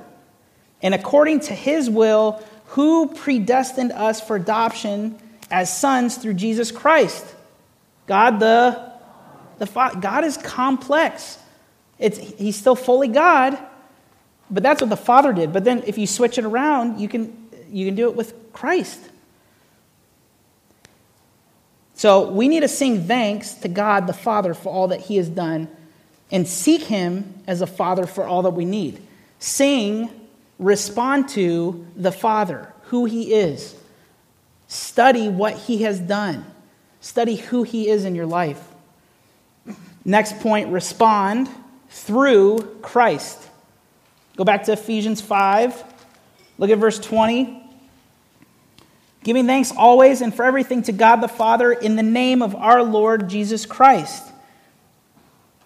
[0.81, 5.17] And according to his will, who predestined us for adoption
[5.49, 7.25] as sons through Jesus Christ?
[8.07, 8.91] God the,
[9.57, 9.65] the
[9.99, 11.39] God is complex.
[11.97, 13.57] It's, he's still fully God,
[14.51, 15.53] but that's what the Father did.
[15.53, 18.99] But then if you switch it around, you can, you can do it with Christ.
[22.05, 25.27] So we need to sing thanks to God the Father for all that he has
[25.27, 25.67] done
[26.31, 29.01] and seek him as a father for all that we need.
[29.39, 30.11] Sing
[30.59, 33.75] respond to the Father, who He is.
[34.67, 36.45] Study what He has done.
[37.01, 38.63] Study who He is in your life.
[40.05, 41.49] Next point respond
[41.89, 43.49] through Christ.
[44.37, 45.83] Go back to Ephesians 5.
[46.59, 47.64] Look at verse 20.
[49.25, 52.83] Giving thanks always and for everything to God the Father in the name of our
[52.83, 54.23] Lord Jesus Christ.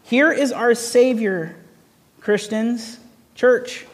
[0.04, 1.58] Here is our Savior,
[2.22, 2.98] Christians,
[3.36, 3.86] church.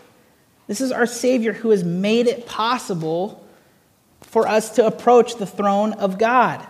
[0.68, 3.43] This is our Savior who has made it possible
[4.22, 6.63] for us to approach the throne of God.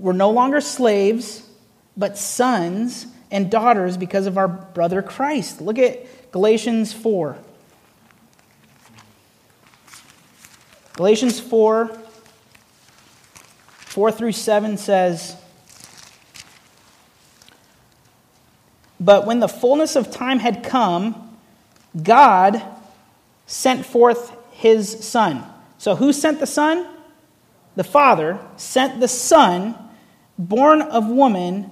[0.00, 1.48] We're no longer slaves,
[1.96, 5.60] but sons and daughters because of our brother Christ.
[5.60, 7.38] Look at Galatians 4.
[10.96, 11.94] Galatians 4,
[13.68, 15.36] 4 through 7 says,
[18.98, 21.36] But when the fullness of time had come,
[22.02, 22.62] God
[23.46, 25.44] sent forth his Son.
[25.76, 26.86] So, who sent the Son?
[27.76, 29.74] The Father sent the Son,
[30.38, 31.70] born of woman,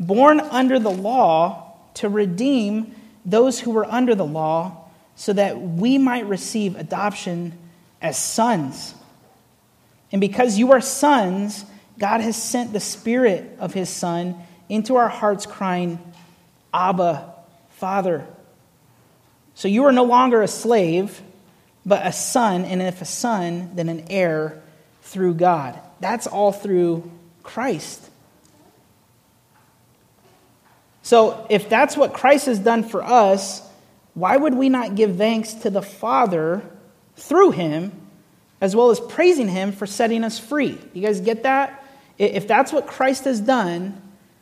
[0.00, 2.92] born under the law, to redeem
[3.24, 7.56] those who were under the law, so that we might receive adoption
[8.00, 8.94] as sons.
[10.12, 11.64] And because you are sons,
[11.98, 14.36] God has sent the Spirit of His Son
[14.68, 15.98] into our hearts, crying,
[16.72, 17.34] Abba,
[17.70, 18.26] Father.
[19.54, 21.20] So you are no longer a slave,
[21.84, 24.62] but a son, and if a son, then an heir
[25.02, 25.78] through God.
[26.00, 27.10] That's all through
[27.42, 28.08] Christ.
[31.02, 33.66] So if that's what Christ has done for us,
[34.12, 36.62] why would we not give thanks to the Father
[37.18, 37.92] through him,
[38.60, 40.78] as well as praising him for setting us free?
[40.94, 41.84] You guys get that?
[42.16, 44.00] If that's what Christ has done,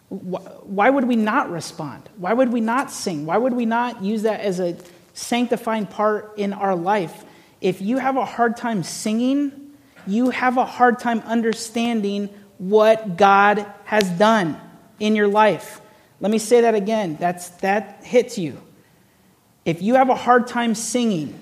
[0.08, 2.08] why would we not respond?
[2.16, 3.26] Why would we not sing?
[3.26, 4.76] Why would we not use that as a
[5.14, 7.24] sanctifying part in our life?
[7.60, 9.72] If you have a hard time singing,
[10.06, 14.58] you have a hard time understanding what God has done
[15.00, 15.80] in your life.
[16.20, 17.16] Let me say that again.
[17.18, 18.60] That's, that hits you.
[19.64, 21.38] If you have a hard time singing,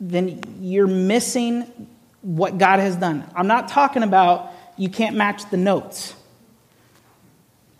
[0.00, 1.88] then you're missing
[2.22, 3.24] what God has done.
[3.34, 6.14] I'm not talking about you can't match the notes.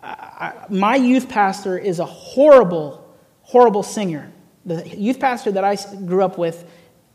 [0.02, 3.04] I, my youth pastor is a horrible,
[3.42, 4.32] horrible singer.
[4.64, 6.68] The youth pastor that I grew up with,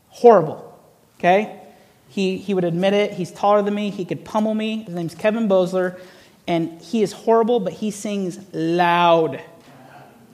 [0.08, 0.78] horrible.
[1.18, 1.60] Okay?
[2.08, 3.12] He, he would admit it.
[3.12, 3.90] He's taller than me.
[3.90, 4.84] He could pummel me.
[4.84, 5.98] His name's Kevin Bosler.
[6.46, 9.42] And he is horrible, but he sings loud.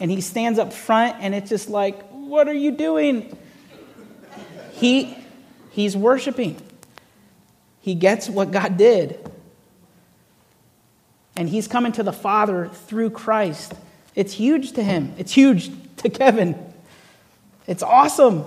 [0.00, 3.36] And he stands up front, and it's just like, what are you doing?
[4.80, 5.14] He,
[5.72, 6.56] he's worshiping.
[7.82, 9.30] He gets what God did.
[11.36, 13.74] And he's coming to the Father through Christ.
[14.14, 16.58] It's huge to him, it's huge to Kevin.
[17.66, 18.44] It's awesome.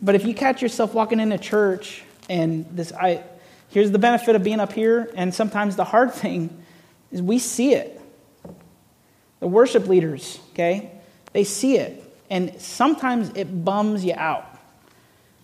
[0.00, 3.22] But if you catch yourself walking into church and this, I,
[3.68, 6.64] here's the benefit of being up here, and sometimes the hard thing
[7.12, 8.00] is we see it.
[9.40, 10.90] The worship leaders, okay,
[11.34, 12.02] they see it.
[12.30, 14.49] And sometimes it bums you out.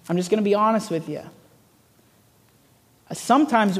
[0.08, 1.22] I'm just going to be honest with you.
[3.12, 3.78] Sometimes,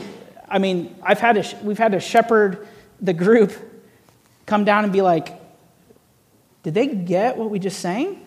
[0.49, 2.67] I mean, I've had we've had to shepherd
[3.01, 3.53] the group
[4.47, 5.41] come down and be like,
[6.63, 8.27] did they get what we just sang?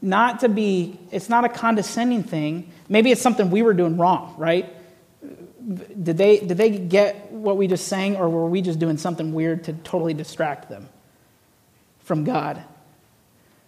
[0.00, 2.70] Not to be, it's not a condescending thing.
[2.88, 4.74] Maybe it's something we were doing wrong, right?
[5.22, 9.32] Did they, did they get what we just sang, or were we just doing something
[9.32, 10.88] weird to totally distract them
[12.00, 12.62] from God?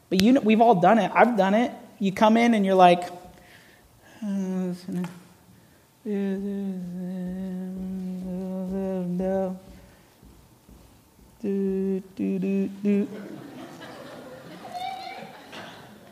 [0.09, 1.11] But you know, we've all done it.
[1.15, 1.73] I've done it.
[2.01, 3.09] You come in and you're like,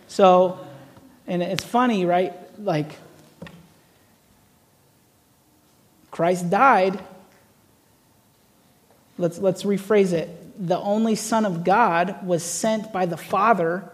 [0.09, 0.59] so,
[1.26, 2.32] and it's funny, right?
[2.59, 2.99] Like,
[6.11, 6.99] Christ died.
[9.18, 10.28] Let's, let's rephrase it.
[10.66, 13.91] The only Son of God was sent by the Father,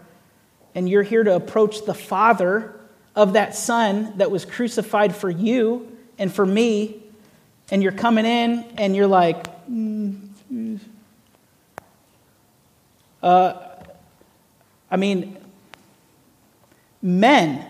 [0.74, 2.74] and you're here to approach the Father
[3.14, 7.02] of that Son that was crucified for you and for me,
[7.70, 10.28] and you're coming in and you're like, mm,
[13.22, 13.54] uh,
[14.90, 15.38] I mean,
[17.00, 17.66] men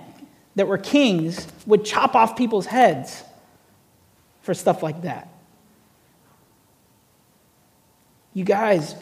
[0.54, 3.22] that were kings would chop off people's heads
[4.42, 5.28] for stuff like that.
[8.34, 8.94] You guys,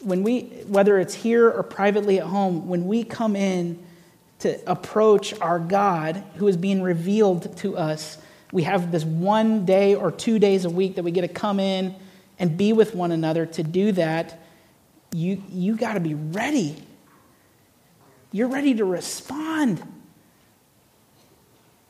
[0.00, 3.84] when we, whether it's here or privately at home, when we come in
[4.40, 8.18] to approach our God who is being revealed to us,
[8.52, 11.60] we have this one day or two days a week that we get to come
[11.60, 11.94] in
[12.38, 13.44] and be with one another.
[13.46, 14.40] To do that,
[15.12, 16.76] you, you got to be ready.
[18.30, 19.82] You're ready to respond.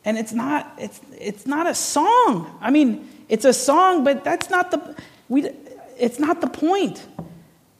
[0.04, 2.56] And it's not, it's, it's not a song.
[2.60, 4.96] I mean, it's a song, but that's not the,
[5.28, 5.50] we,
[5.98, 7.06] it's not the point.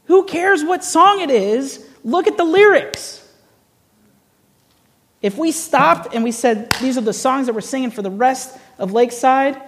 [0.09, 1.87] Who cares what song it is?
[2.03, 3.23] Look at the lyrics.
[5.21, 8.11] If we stopped and we said, these are the songs that we're singing for the
[8.11, 9.61] rest of Lakeside,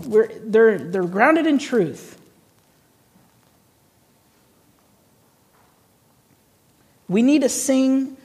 [0.00, 2.20] they're, they're grounded in truth.
[7.08, 8.16] We need to sing.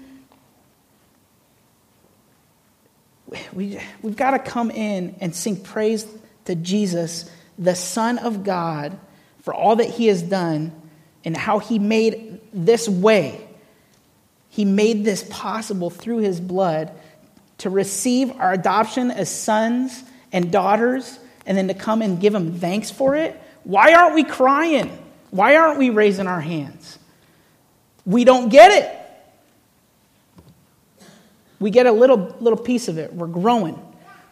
[3.54, 6.06] We, we've got to come in and sing praise
[6.46, 9.00] to Jesus, the Son of God,
[9.42, 10.79] for all that He has done
[11.26, 13.46] and how He made this way.
[14.50, 16.92] He made this possible through His blood
[17.60, 22.60] to receive our adoption as sons and daughters and then to come and give him
[22.60, 23.40] thanks for it?
[23.64, 24.98] Why aren't we crying?
[25.32, 26.98] Why aren't we raising our hands?
[28.06, 28.96] We don't get it.
[31.60, 33.14] We get a little, little piece of it.
[33.14, 33.80] We're growing.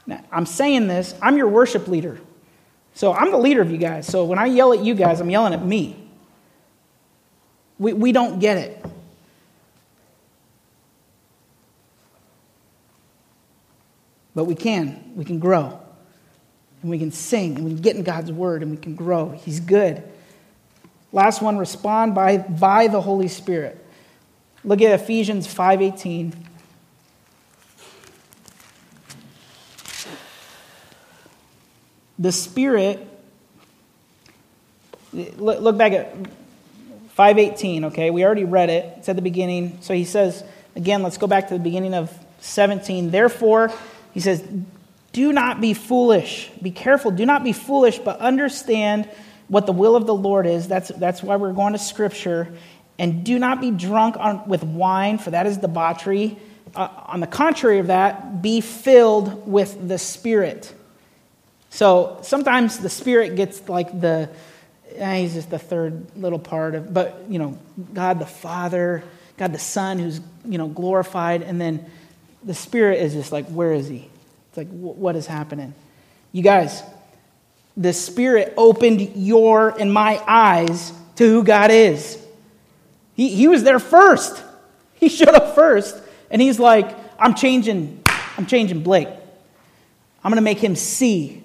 [0.06, 2.20] Now, I'm saying this, I'm your worship leader.
[2.94, 4.08] So I'm the leader of you guys.
[4.08, 6.07] So when I yell at you guys, I'm yelling at me.
[7.80, 8.86] We, we don't get it.
[14.34, 15.14] But we can.
[15.16, 15.80] We can grow
[16.82, 19.30] and we can sing and we can get in God's word and we can grow.
[19.30, 20.04] He's good.
[21.12, 23.84] Last one, respond by, by the Holy Spirit.
[24.64, 26.34] Look at Ephesians 5:18.
[32.20, 33.08] The Spirit,
[35.14, 36.16] look back at
[37.18, 38.12] 518, okay?
[38.12, 38.94] We already read it.
[39.00, 39.80] It's at the beginning.
[39.82, 40.44] So he says,
[40.76, 43.10] again, let's go back to the beginning of 17.
[43.10, 43.74] Therefore,
[44.14, 44.48] he says,
[45.14, 46.52] do not be foolish.
[46.62, 47.10] Be careful.
[47.10, 49.10] Do not be foolish, but understand
[49.48, 50.68] what the will of the Lord is.
[50.68, 52.54] That's, that's why we're going to Scripture.
[53.00, 56.38] And do not be drunk on, with wine, for that is debauchery.
[56.76, 60.72] uh, on the contrary of that, be filled with the Spirit.
[61.72, 64.30] So sometimes the Spirit gets like the,
[64.98, 67.58] he's just the third little part of, but, you know,
[67.94, 69.04] God the Father,
[69.38, 71.86] God the Son who's, you know, glorified, and then
[72.44, 74.10] the Spirit is just like, where is he?
[74.50, 75.74] It's like, what is happening?
[76.32, 76.82] You guys,
[77.76, 82.24] the Spirit opened your and my eyes to who God is.
[83.16, 84.44] He, he was there first.
[85.00, 85.96] He showed up first.
[86.32, 88.04] And he's like, I'm changing,
[88.36, 89.08] I'm changing Blake.
[89.08, 91.44] I'm going to make him see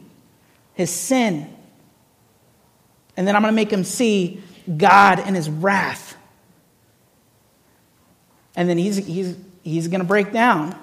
[0.72, 1.51] his sin.
[3.16, 4.42] And then I'm going to make him see
[4.76, 6.16] God and his wrath.
[8.54, 10.76] And then he's, he's, he's going to break down.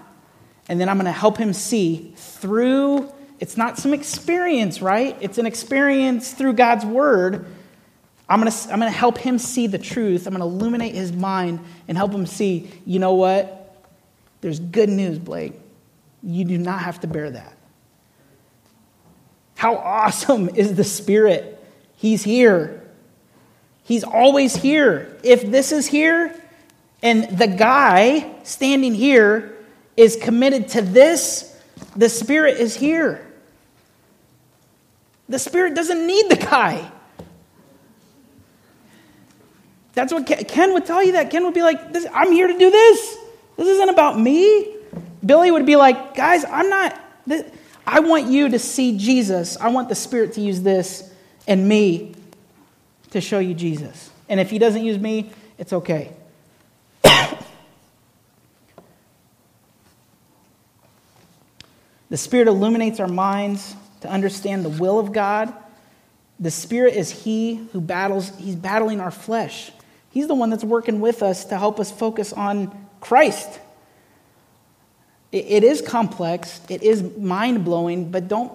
[0.68, 5.18] And then I'm going to help him see through, it's not some experience, right?
[5.20, 7.46] It's an experience through God's word.
[8.28, 10.28] I'm going to, I'm going to help him see the truth.
[10.28, 13.88] I'm going to illuminate his mind and help him see, you know what?
[14.42, 15.54] There's good news, Blake.
[16.22, 17.58] You do not have to bear that.
[19.56, 21.59] How awesome is the Spirit?
[22.00, 22.82] He's here.
[23.84, 25.18] He's always here.
[25.22, 26.34] If this is here
[27.04, 29.58] and the guy standing here
[29.97, 31.54] is committed to this,
[31.97, 33.28] the Spirit is here.
[35.28, 36.89] The Spirit doesn't need the guy.
[39.93, 41.30] That's what Ken would tell you that.
[41.30, 41.82] Ken would be like,
[42.14, 43.18] I'm here to do this.
[43.58, 44.74] This isn't about me.
[45.26, 46.97] Billy would be like, guys, I'm not,
[47.86, 49.58] I want you to see Jesus.
[49.58, 51.09] I want the Spirit to use this
[51.50, 52.14] and me
[53.10, 54.12] to show you Jesus.
[54.30, 56.14] And if he doesn't use me, it's okay.
[62.10, 65.52] the Spirit illuminates our minds to understand the will of God.
[66.39, 69.72] The Spirit is He who battles, He's battling our flesh.
[70.12, 73.60] He's the one that's working with us to help us focus on Christ.
[75.32, 78.52] It is complex, it is mind blowing, but don't,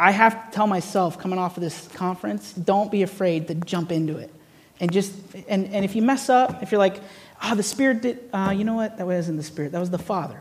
[0.00, 3.92] I have to tell myself coming off of this conference, don't be afraid to jump
[3.92, 4.34] into it.
[4.80, 5.12] And just,
[5.46, 6.96] and, and if you mess up, if you're like,
[7.42, 8.96] oh, the Spirit did, uh, you know what?
[8.96, 10.40] That wasn't the Spirit, that was the Father.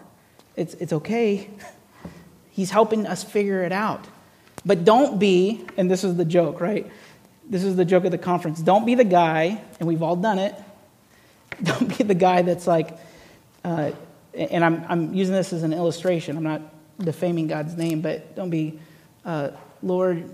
[0.55, 1.49] It's, it's okay.
[2.51, 4.07] He's helping us figure it out.
[4.65, 6.89] But don't be, and this is the joke, right?
[7.49, 8.61] This is the joke of the conference.
[8.61, 10.55] Don't be the guy, and we've all done it.
[11.63, 12.97] Don't be the guy that's like,
[13.65, 13.91] uh,
[14.33, 16.37] and I'm, I'm using this as an illustration.
[16.37, 16.61] I'm not
[16.99, 18.79] defaming God's name, but don't be,
[19.29, 19.51] uh,
[19.83, 20.27] Lord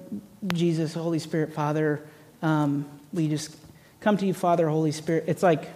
[0.48, 2.02] Jesus, Holy Spirit, Father.
[2.42, 3.54] Um, we just
[4.00, 5.26] come to you, Father, Holy Spirit.
[5.28, 5.68] It's like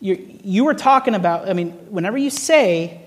[0.00, 1.48] you you were talking about.
[1.48, 3.00] I mean, whenever you say,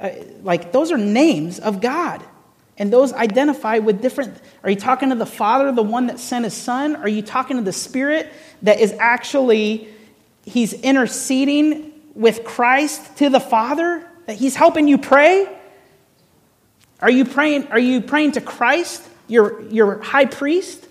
[0.00, 0.10] uh,
[0.42, 2.22] like those are names of God,
[2.78, 4.34] and those identify with different.
[4.64, 6.96] Are you talking to the Father, the one that sent His Son?
[6.96, 8.32] Are you talking to the Spirit
[8.62, 9.88] that is actually
[10.46, 14.08] He's interceding with Christ to the Father?
[14.24, 15.57] That He's helping you pray?
[17.00, 20.86] Are you praying, are you praying to Christ, your, your high priest?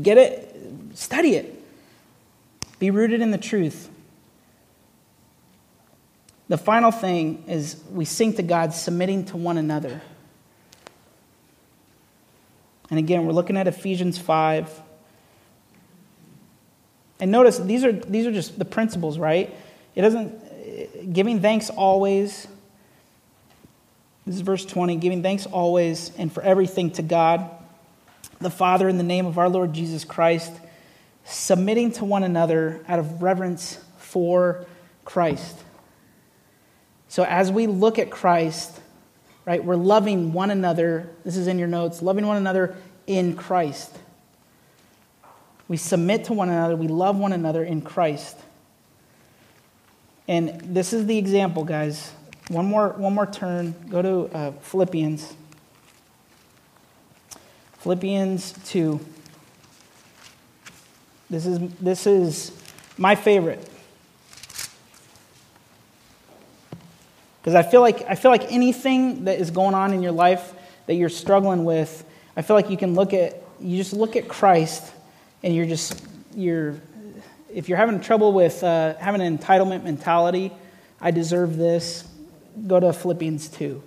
[0.00, 0.56] Get it?
[0.94, 1.62] Study it.
[2.78, 3.90] Be rooted in the truth.
[6.48, 10.00] The final thing is we sing to God submitting to one another.
[12.90, 14.82] And again, we're looking at Ephesians 5,
[17.20, 19.54] and notice these are, these are just the principles, right?
[19.94, 20.41] It doesn't,
[21.12, 22.46] giving thanks always.
[24.26, 27.50] This is verse 20 giving thanks always and for everything to God,
[28.40, 30.52] the Father, in the name of our Lord Jesus Christ,
[31.24, 34.66] submitting to one another out of reverence for
[35.04, 35.58] Christ.
[37.08, 38.80] So as we look at Christ,
[39.44, 41.10] right, we're loving one another.
[41.24, 43.94] This is in your notes loving one another in Christ.
[45.68, 46.76] We submit to one another.
[46.76, 48.36] We love one another in Christ.
[50.28, 52.12] And this is the example, guys.
[52.48, 53.74] One more, one more turn.
[53.88, 55.34] Go to uh, Philippians.
[57.78, 59.00] Philippians 2.
[61.30, 62.52] This is, this is
[62.98, 63.68] my favorite.
[67.42, 70.54] Because I feel like I feel like anything that is going on in your life
[70.86, 72.04] that you're struggling with,
[72.36, 74.92] I feel like you can look at you just look at Christ
[75.42, 76.04] and you're just
[76.36, 76.76] you're
[77.52, 80.52] if you're having trouble with uh, having an entitlement mentality
[81.00, 82.08] i deserve this
[82.66, 83.82] go to philippians 2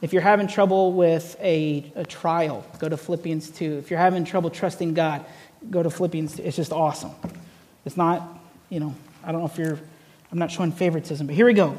[0.00, 4.24] if you're having trouble with a, a trial go to philippians 2 if you're having
[4.24, 5.24] trouble trusting god
[5.70, 7.12] go to philippians 2 it's just awesome.
[7.84, 8.94] It's not you know
[9.24, 9.78] i don't know if you're
[10.30, 11.76] i'm not showing favoritism but here we go.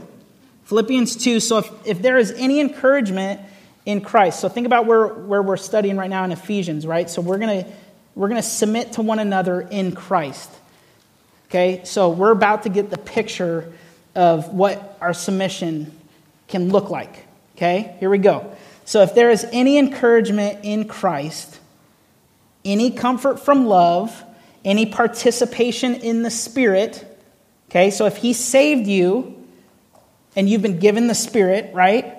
[0.66, 3.42] Philippians 2 so if, if there is any encouragement
[3.86, 7.10] in christ so think about where, where we're studying right now in ephesians right?
[7.10, 7.72] So we're going to
[8.16, 10.50] we're going to submit to one another in Christ.
[11.54, 13.72] Okay, so we're about to get the picture
[14.16, 15.96] of what our submission
[16.48, 17.28] can look like.
[17.56, 18.56] Okay, here we go.
[18.86, 21.60] So if there is any encouragement in Christ,
[22.66, 24.24] any comfort from love,
[24.66, 27.06] any participation in the Spirit,
[27.70, 29.46] okay, so if He saved you
[30.36, 32.18] and you've been given the Spirit, right?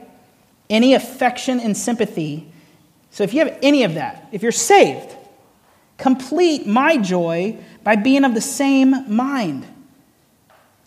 [0.71, 2.53] Any affection and sympathy.
[3.11, 5.13] So if you have any of that, if you're saved,
[5.99, 9.67] complete my joy by being of the same mind,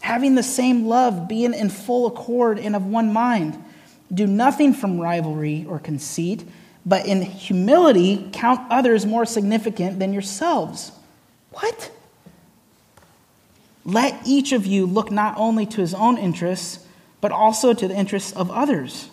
[0.01, 3.63] having the same love, being in full accord and of one mind.
[4.11, 6.43] Do nothing from rivalry or conceit,
[6.85, 10.91] but in humility count others more significant than yourselves.
[11.51, 11.91] What?
[13.85, 16.85] Let each of you look not only to his own interests,
[17.21, 19.09] but also to the interests of others.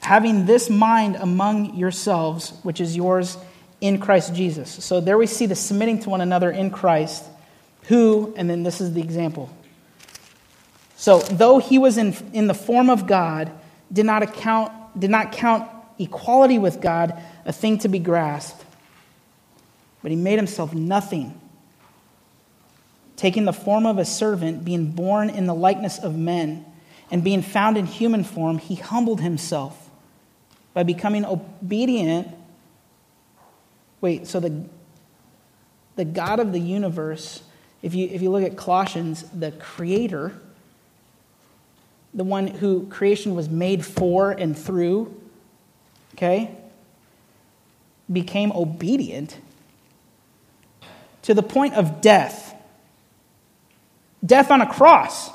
[0.00, 3.36] Having this mind among yourselves, which is yours
[3.82, 4.70] in Christ Jesus.
[4.82, 7.24] So there we see the submitting to one another in Christ,
[7.88, 9.50] who, and then this is the example.
[10.96, 13.50] So though he was in, in the form of God,
[13.92, 15.68] did not account, did not count
[15.98, 18.64] equality with God a thing to be grasped,
[20.00, 21.38] but he made himself nothing.
[23.16, 26.64] Taking the form of a servant, being born in the likeness of men,
[27.10, 29.90] and being found in human form, he humbled himself
[30.72, 32.28] by becoming obedient
[34.02, 34.64] Wait, so the,
[35.94, 37.42] the God of the universe,
[37.82, 40.32] if you, if you look at Colossians, the creator,
[42.12, 45.18] the one who creation was made for and through,
[46.14, 46.54] okay,
[48.12, 49.38] became obedient
[51.22, 52.54] to the point of death.
[54.26, 55.30] Death on a cross.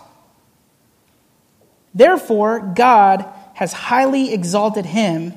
[1.96, 5.34] Therefore, God has highly exalted him,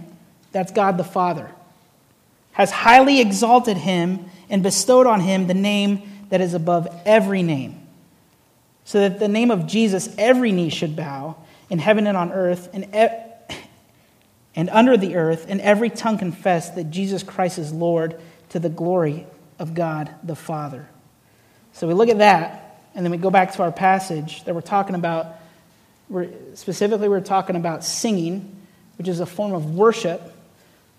[0.50, 1.52] that's God the Father
[2.52, 7.86] has highly exalted him and bestowed on him the name that is above every name,
[8.84, 11.36] so that the name of Jesus every knee should bow
[11.68, 13.56] in heaven and on earth and, e-
[14.54, 18.20] and under the earth, and every tongue confess that Jesus Christ is Lord
[18.50, 19.26] to the glory
[19.58, 20.88] of God the Father.
[21.72, 24.60] So we look at that, and then we go back to our passage that we're
[24.60, 25.26] talking about.
[26.08, 28.56] We're, specifically, we're talking about singing,
[28.98, 30.29] which is a form of worship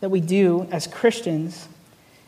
[0.01, 1.67] that we do as Christians,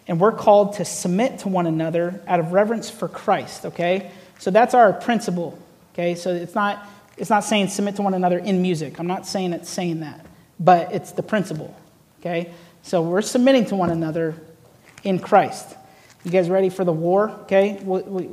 [0.08, 4.12] and we're called to submit to one another out of reverence for Christ, okay?
[4.40, 5.58] So that's our principle,
[5.94, 6.16] okay?
[6.16, 9.00] So it's not, it's not saying submit to one another in music.
[9.00, 10.26] I'm not saying it's saying that,
[10.60, 11.76] but it's the principle,
[12.22, 12.52] okay?
[12.84, 14.36] So we're submitting to one another
[15.04, 15.76] in Christ.
[16.24, 17.30] You guys ready for the war?
[17.44, 18.28] Okay, we we,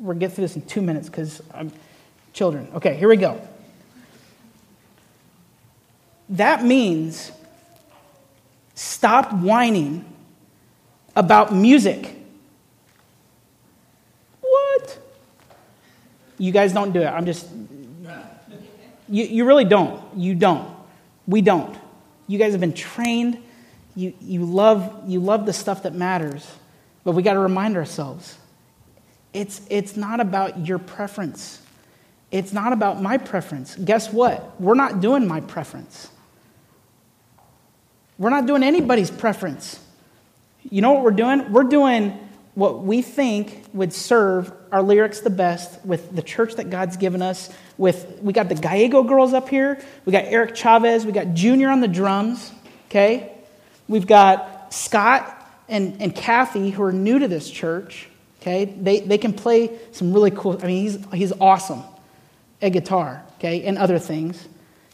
[0.00, 1.72] we'll get through this in two minutes because I'm
[2.32, 2.68] children.
[2.74, 3.40] Okay, here we go.
[6.30, 7.32] That means
[8.80, 10.06] stopped whining
[11.14, 12.16] about music.
[14.40, 14.98] What?
[16.38, 17.06] You guys don't do it.
[17.06, 17.46] I'm just.
[19.06, 20.02] You, you really don't.
[20.16, 20.66] You don't.
[21.26, 21.76] We don't.
[22.26, 23.42] You guys have been trained.
[23.96, 26.50] You, you, love, you love the stuff that matters.
[27.04, 28.38] But we got to remind ourselves
[29.34, 31.60] it's, it's not about your preference.
[32.30, 33.74] It's not about my preference.
[33.76, 34.58] Guess what?
[34.60, 36.08] We're not doing my preference.
[38.20, 39.80] We're not doing anybody's preference.
[40.70, 41.50] You know what we're doing?
[41.52, 42.10] We're doing
[42.54, 47.22] what we think would serve our lyrics the best with the church that God's given
[47.22, 47.48] us.
[47.78, 51.70] With we got the Gallego girls up here, we got Eric Chavez, we got Junior
[51.70, 52.52] on the drums.
[52.90, 53.32] Okay,
[53.88, 58.06] we've got Scott and, and Kathy who are new to this church.
[58.42, 60.60] Okay, they, they can play some really cool.
[60.62, 61.84] I mean, he's he's awesome
[62.60, 63.24] at guitar.
[63.38, 64.46] Okay, and other things.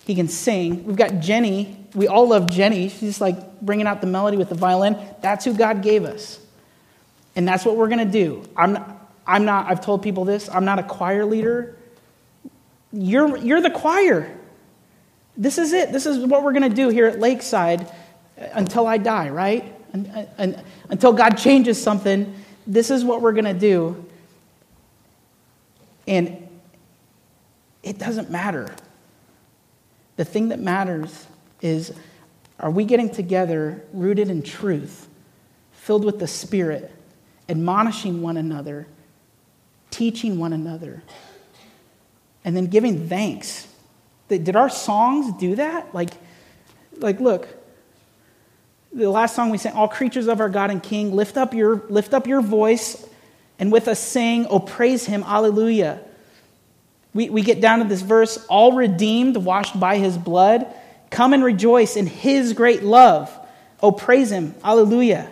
[0.07, 0.85] He can sing.
[0.85, 1.77] We've got Jenny.
[1.93, 2.89] We all love Jenny.
[2.91, 4.97] She's like bringing out the melody with the violin.
[5.21, 6.39] That's who God gave us.
[7.35, 8.45] And that's what we're going to do.
[8.57, 8.79] I'm,
[9.27, 11.77] I'm not, I've told people this, I'm not a choir leader.
[12.93, 14.33] You're, you're the choir.
[15.37, 15.93] This is it.
[15.93, 19.75] This is what we're going to do here at Lakeside uh, until I die, right?
[19.93, 22.33] And, and, uh, until God changes something,
[22.65, 24.07] this is what we're going to do.
[26.07, 26.49] And
[27.83, 28.73] it doesn't matter
[30.17, 31.27] the thing that matters
[31.61, 31.93] is
[32.59, 35.09] are we getting together rooted in truth,
[35.73, 36.91] filled with the Spirit,
[37.49, 38.87] admonishing one another,
[39.91, 41.03] teaching one another,
[42.45, 43.69] and then giving thanks?
[44.29, 45.95] Did our songs do that?
[45.95, 46.11] Like,
[46.97, 47.47] like look,
[48.93, 51.85] the last song we sang, All creatures of our God and King, lift up your,
[51.89, 53.07] lift up your voice
[53.59, 56.01] and with us sing, Oh, praise him, alleluia.
[57.17, 60.67] We, we get down to this verse all redeemed, washed by his blood.
[61.09, 63.33] Come and rejoice in his great love.
[63.83, 64.55] Oh, praise him.
[64.63, 65.31] Hallelujah.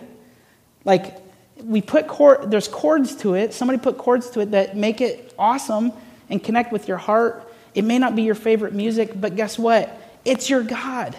[0.83, 1.15] Like,
[1.63, 3.53] we put chord, there's chords to it.
[3.53, 5.93] Somebody put chords to it that make it awesome
[6.29, 7.51] and connect with your heart.
[7.75, 9.95] It may not be your favorite music, but guess what?
[10.25, 11.15] It's your God.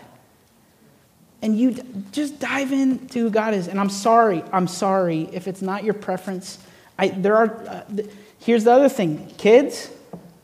[1.43, 1.77] And you
[2.11, 3.69] just dive into who God is.
[3.69, 6.59] And I'm sorry, I'm sorry if it's not your preference.
[6.99, 8.11] I, there are, uh, th-
[8.41, 9.33] here's the other thing.
[9.39, 9.91] Kids,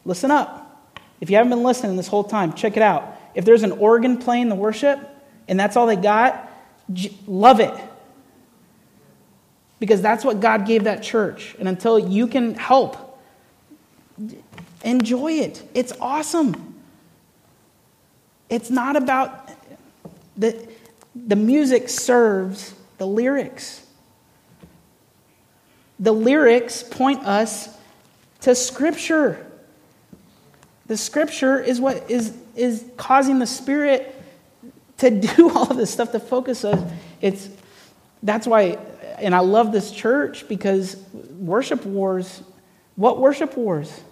[0.05, 0.99] listen up.
[1.21, 3.19] If you haven't been listening this whole time, check it out.
[3.35, 4.99] If there's an organ playing the worship
[5.49, 6.51] and that's all they got,
[7.27, 7.75] love it
[9.83, 11.57] because that's what God gave that church.
[11.59, 13.19] And until you can help,
[14.85, 15.61] enjoy it.
[15.75, 16.81] It's awesome.
[18.49, 19.51] It's not about
[20.37, 20.69] the,
[21.17, 23.85] the music serves the lyrics.
[25.99, 27.77] The lyrics point us
[28.43, 29.45] to Scripture.
[30.93, 34.15] The Scripture is what is, is causing the Spirit
[34.99, 36.79] to do all this stuff to focus us.
[37.23, 37.49] It's,
[38.23, 38.77] that's why
[39.17, 40.97] and I love this church because
[41.39, 42.43] worship wars,
[42.97, 44.03] what worship wars?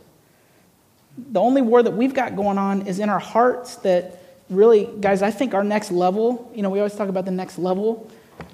[1.19, 5.21] The only war that we've got going on is in our hearts that really, guys,
[5.21, 8.11] I think our next level, you know, we always talk about the next level.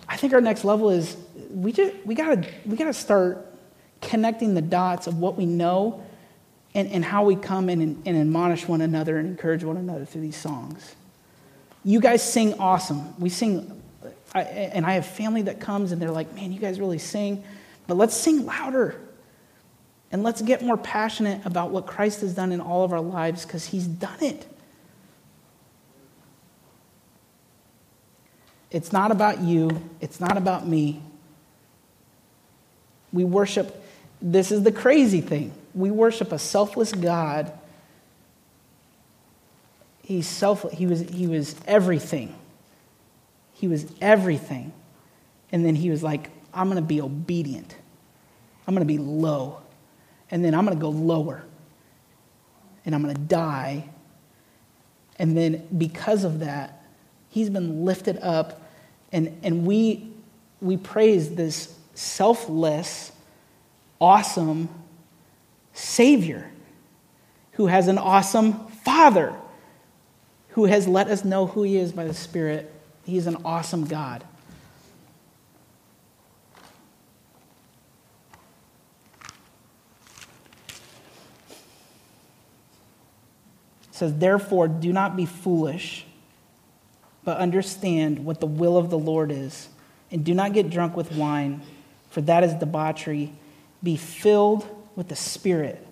[0.08, 1.16] I think our next level is
[1.50, 3.46] we just we gotta we gotta start
[4.00, 6.04] connecting the dots of what we know
[6.76, 10.20] and, and how we come and, and admonish one another and encourage one another through
[10.20, 10.94] these songs.
[11.82, 13.18] You guys sing awesome.
[13.18, 13.82] We sing
[14.34, 17.42] I, and I have family that comes and they're like, man, you guys really sing,
[17.86, 19.00] but let's sing louder.
[20.12, 23.46] And let's get more passionate about what Christ has done in all of our lives
[23.46, 24.46] because he's done it.
[28.70, 31.00] It's not about you, it's not about me.
[33.14, 33.82] We worship,
[34.20, 35.54] this is the crazy thing.
[35.76, 37.52] We worship a selfless God.
[40.02, 42.34] He's self, he was, he was everything.
[43.52, 44.72] He was everything.
[45.52, 47.76] And then he was like, I'm going to be obedient.
[48.66, 49.60] I'm going to be low.
[50.30, 51.44] And then I'm going to go lower.
[52.86, 53.90] And I'm going to die.
[55.18, 56.82] And then because of that,
[57.28, 58.62] he's been lifted up.
[59.12, 60.10] And, and we,
[60.62, 63.12] we praise this selfless,
[64.00, 64.70] awesome
[65.76, 66.50] Savior
[67.52, 69.34] who has an awesome Father
[70.50, 72.72] who has let us know who he is by the Spirit
[73.06, 74.24] He's an awesome God.
[83.84, 86.04] It says, Therefore, do not be foolish,
[87.24, 89.68] but understand what the will of the Lord is.
[90.10, 91.62] And do not get drunk with wine,
[92.10, 93.32] for that is debauchery.
[93.84, 94.66] Be filled
[94.96, 95.86] with the Spirit,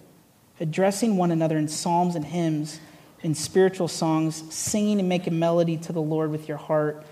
[0.59, 2.81] addressing one another in psalms and hymns
[3.25, 7.05] in spiritual songs, singing and making melody to the Lord with your heart.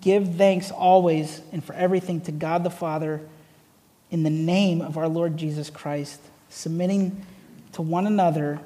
[0.00, 3.20] Give thanks always and for everything to God the Father
[4.10, 7.24] in the name of our Lord Jesus Christ, submitting
[7.72, 8.60] to one another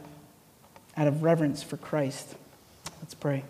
[0.96, 2.36] out of reverence for Christ.
[3.00, 3.42] Let's pray.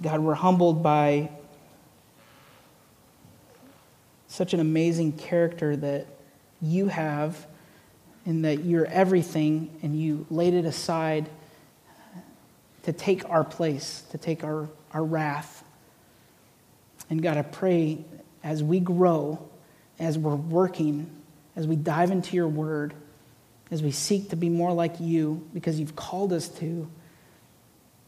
[0.00, 1.30] God, we're humbled by
[4.38, 6.06] such an amazing character that
[6.62, 7.44] you have,
[8.24, 11.28] and that you're everything, and you laid it aside
[12.84, 15.64] to take our place, to take our, our wrath.
[17.10, 17.98] And God, I pray
[18.44, 19.44] as we grow,
[19.98, 21.10] as we're working,
[21.56, 22.94] as we dive into your word,
[23.72, 26.88] as we seek to be more like you because you've called us to,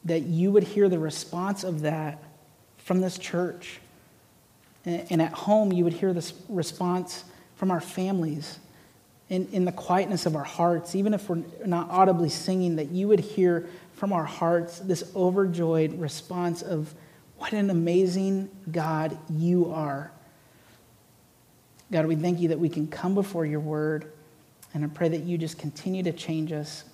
[0.05, 2.23] that you would hear the response of that
[2.79, 3.81] from this church.
[4.85, 7.25] And at home, you would hear this response
[7.57, 8.59] from our families,
[9.29, 13.07] in, in the quietness of our hearts, even if we're not audibly singing, that you
[13.09, 16.95] would hear from our hearts this overjoyed response of,
[17.37, 20.11] What an amazing God you are.
[21.93, 24.13] God, we thank you that we can come before your word,
[24.73, 26.85] and I pray that you just continue to change us.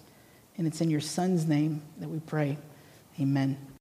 [0.59, 2.57] And it's in your son's name that we pray.
[3.21, 3.76] Amen.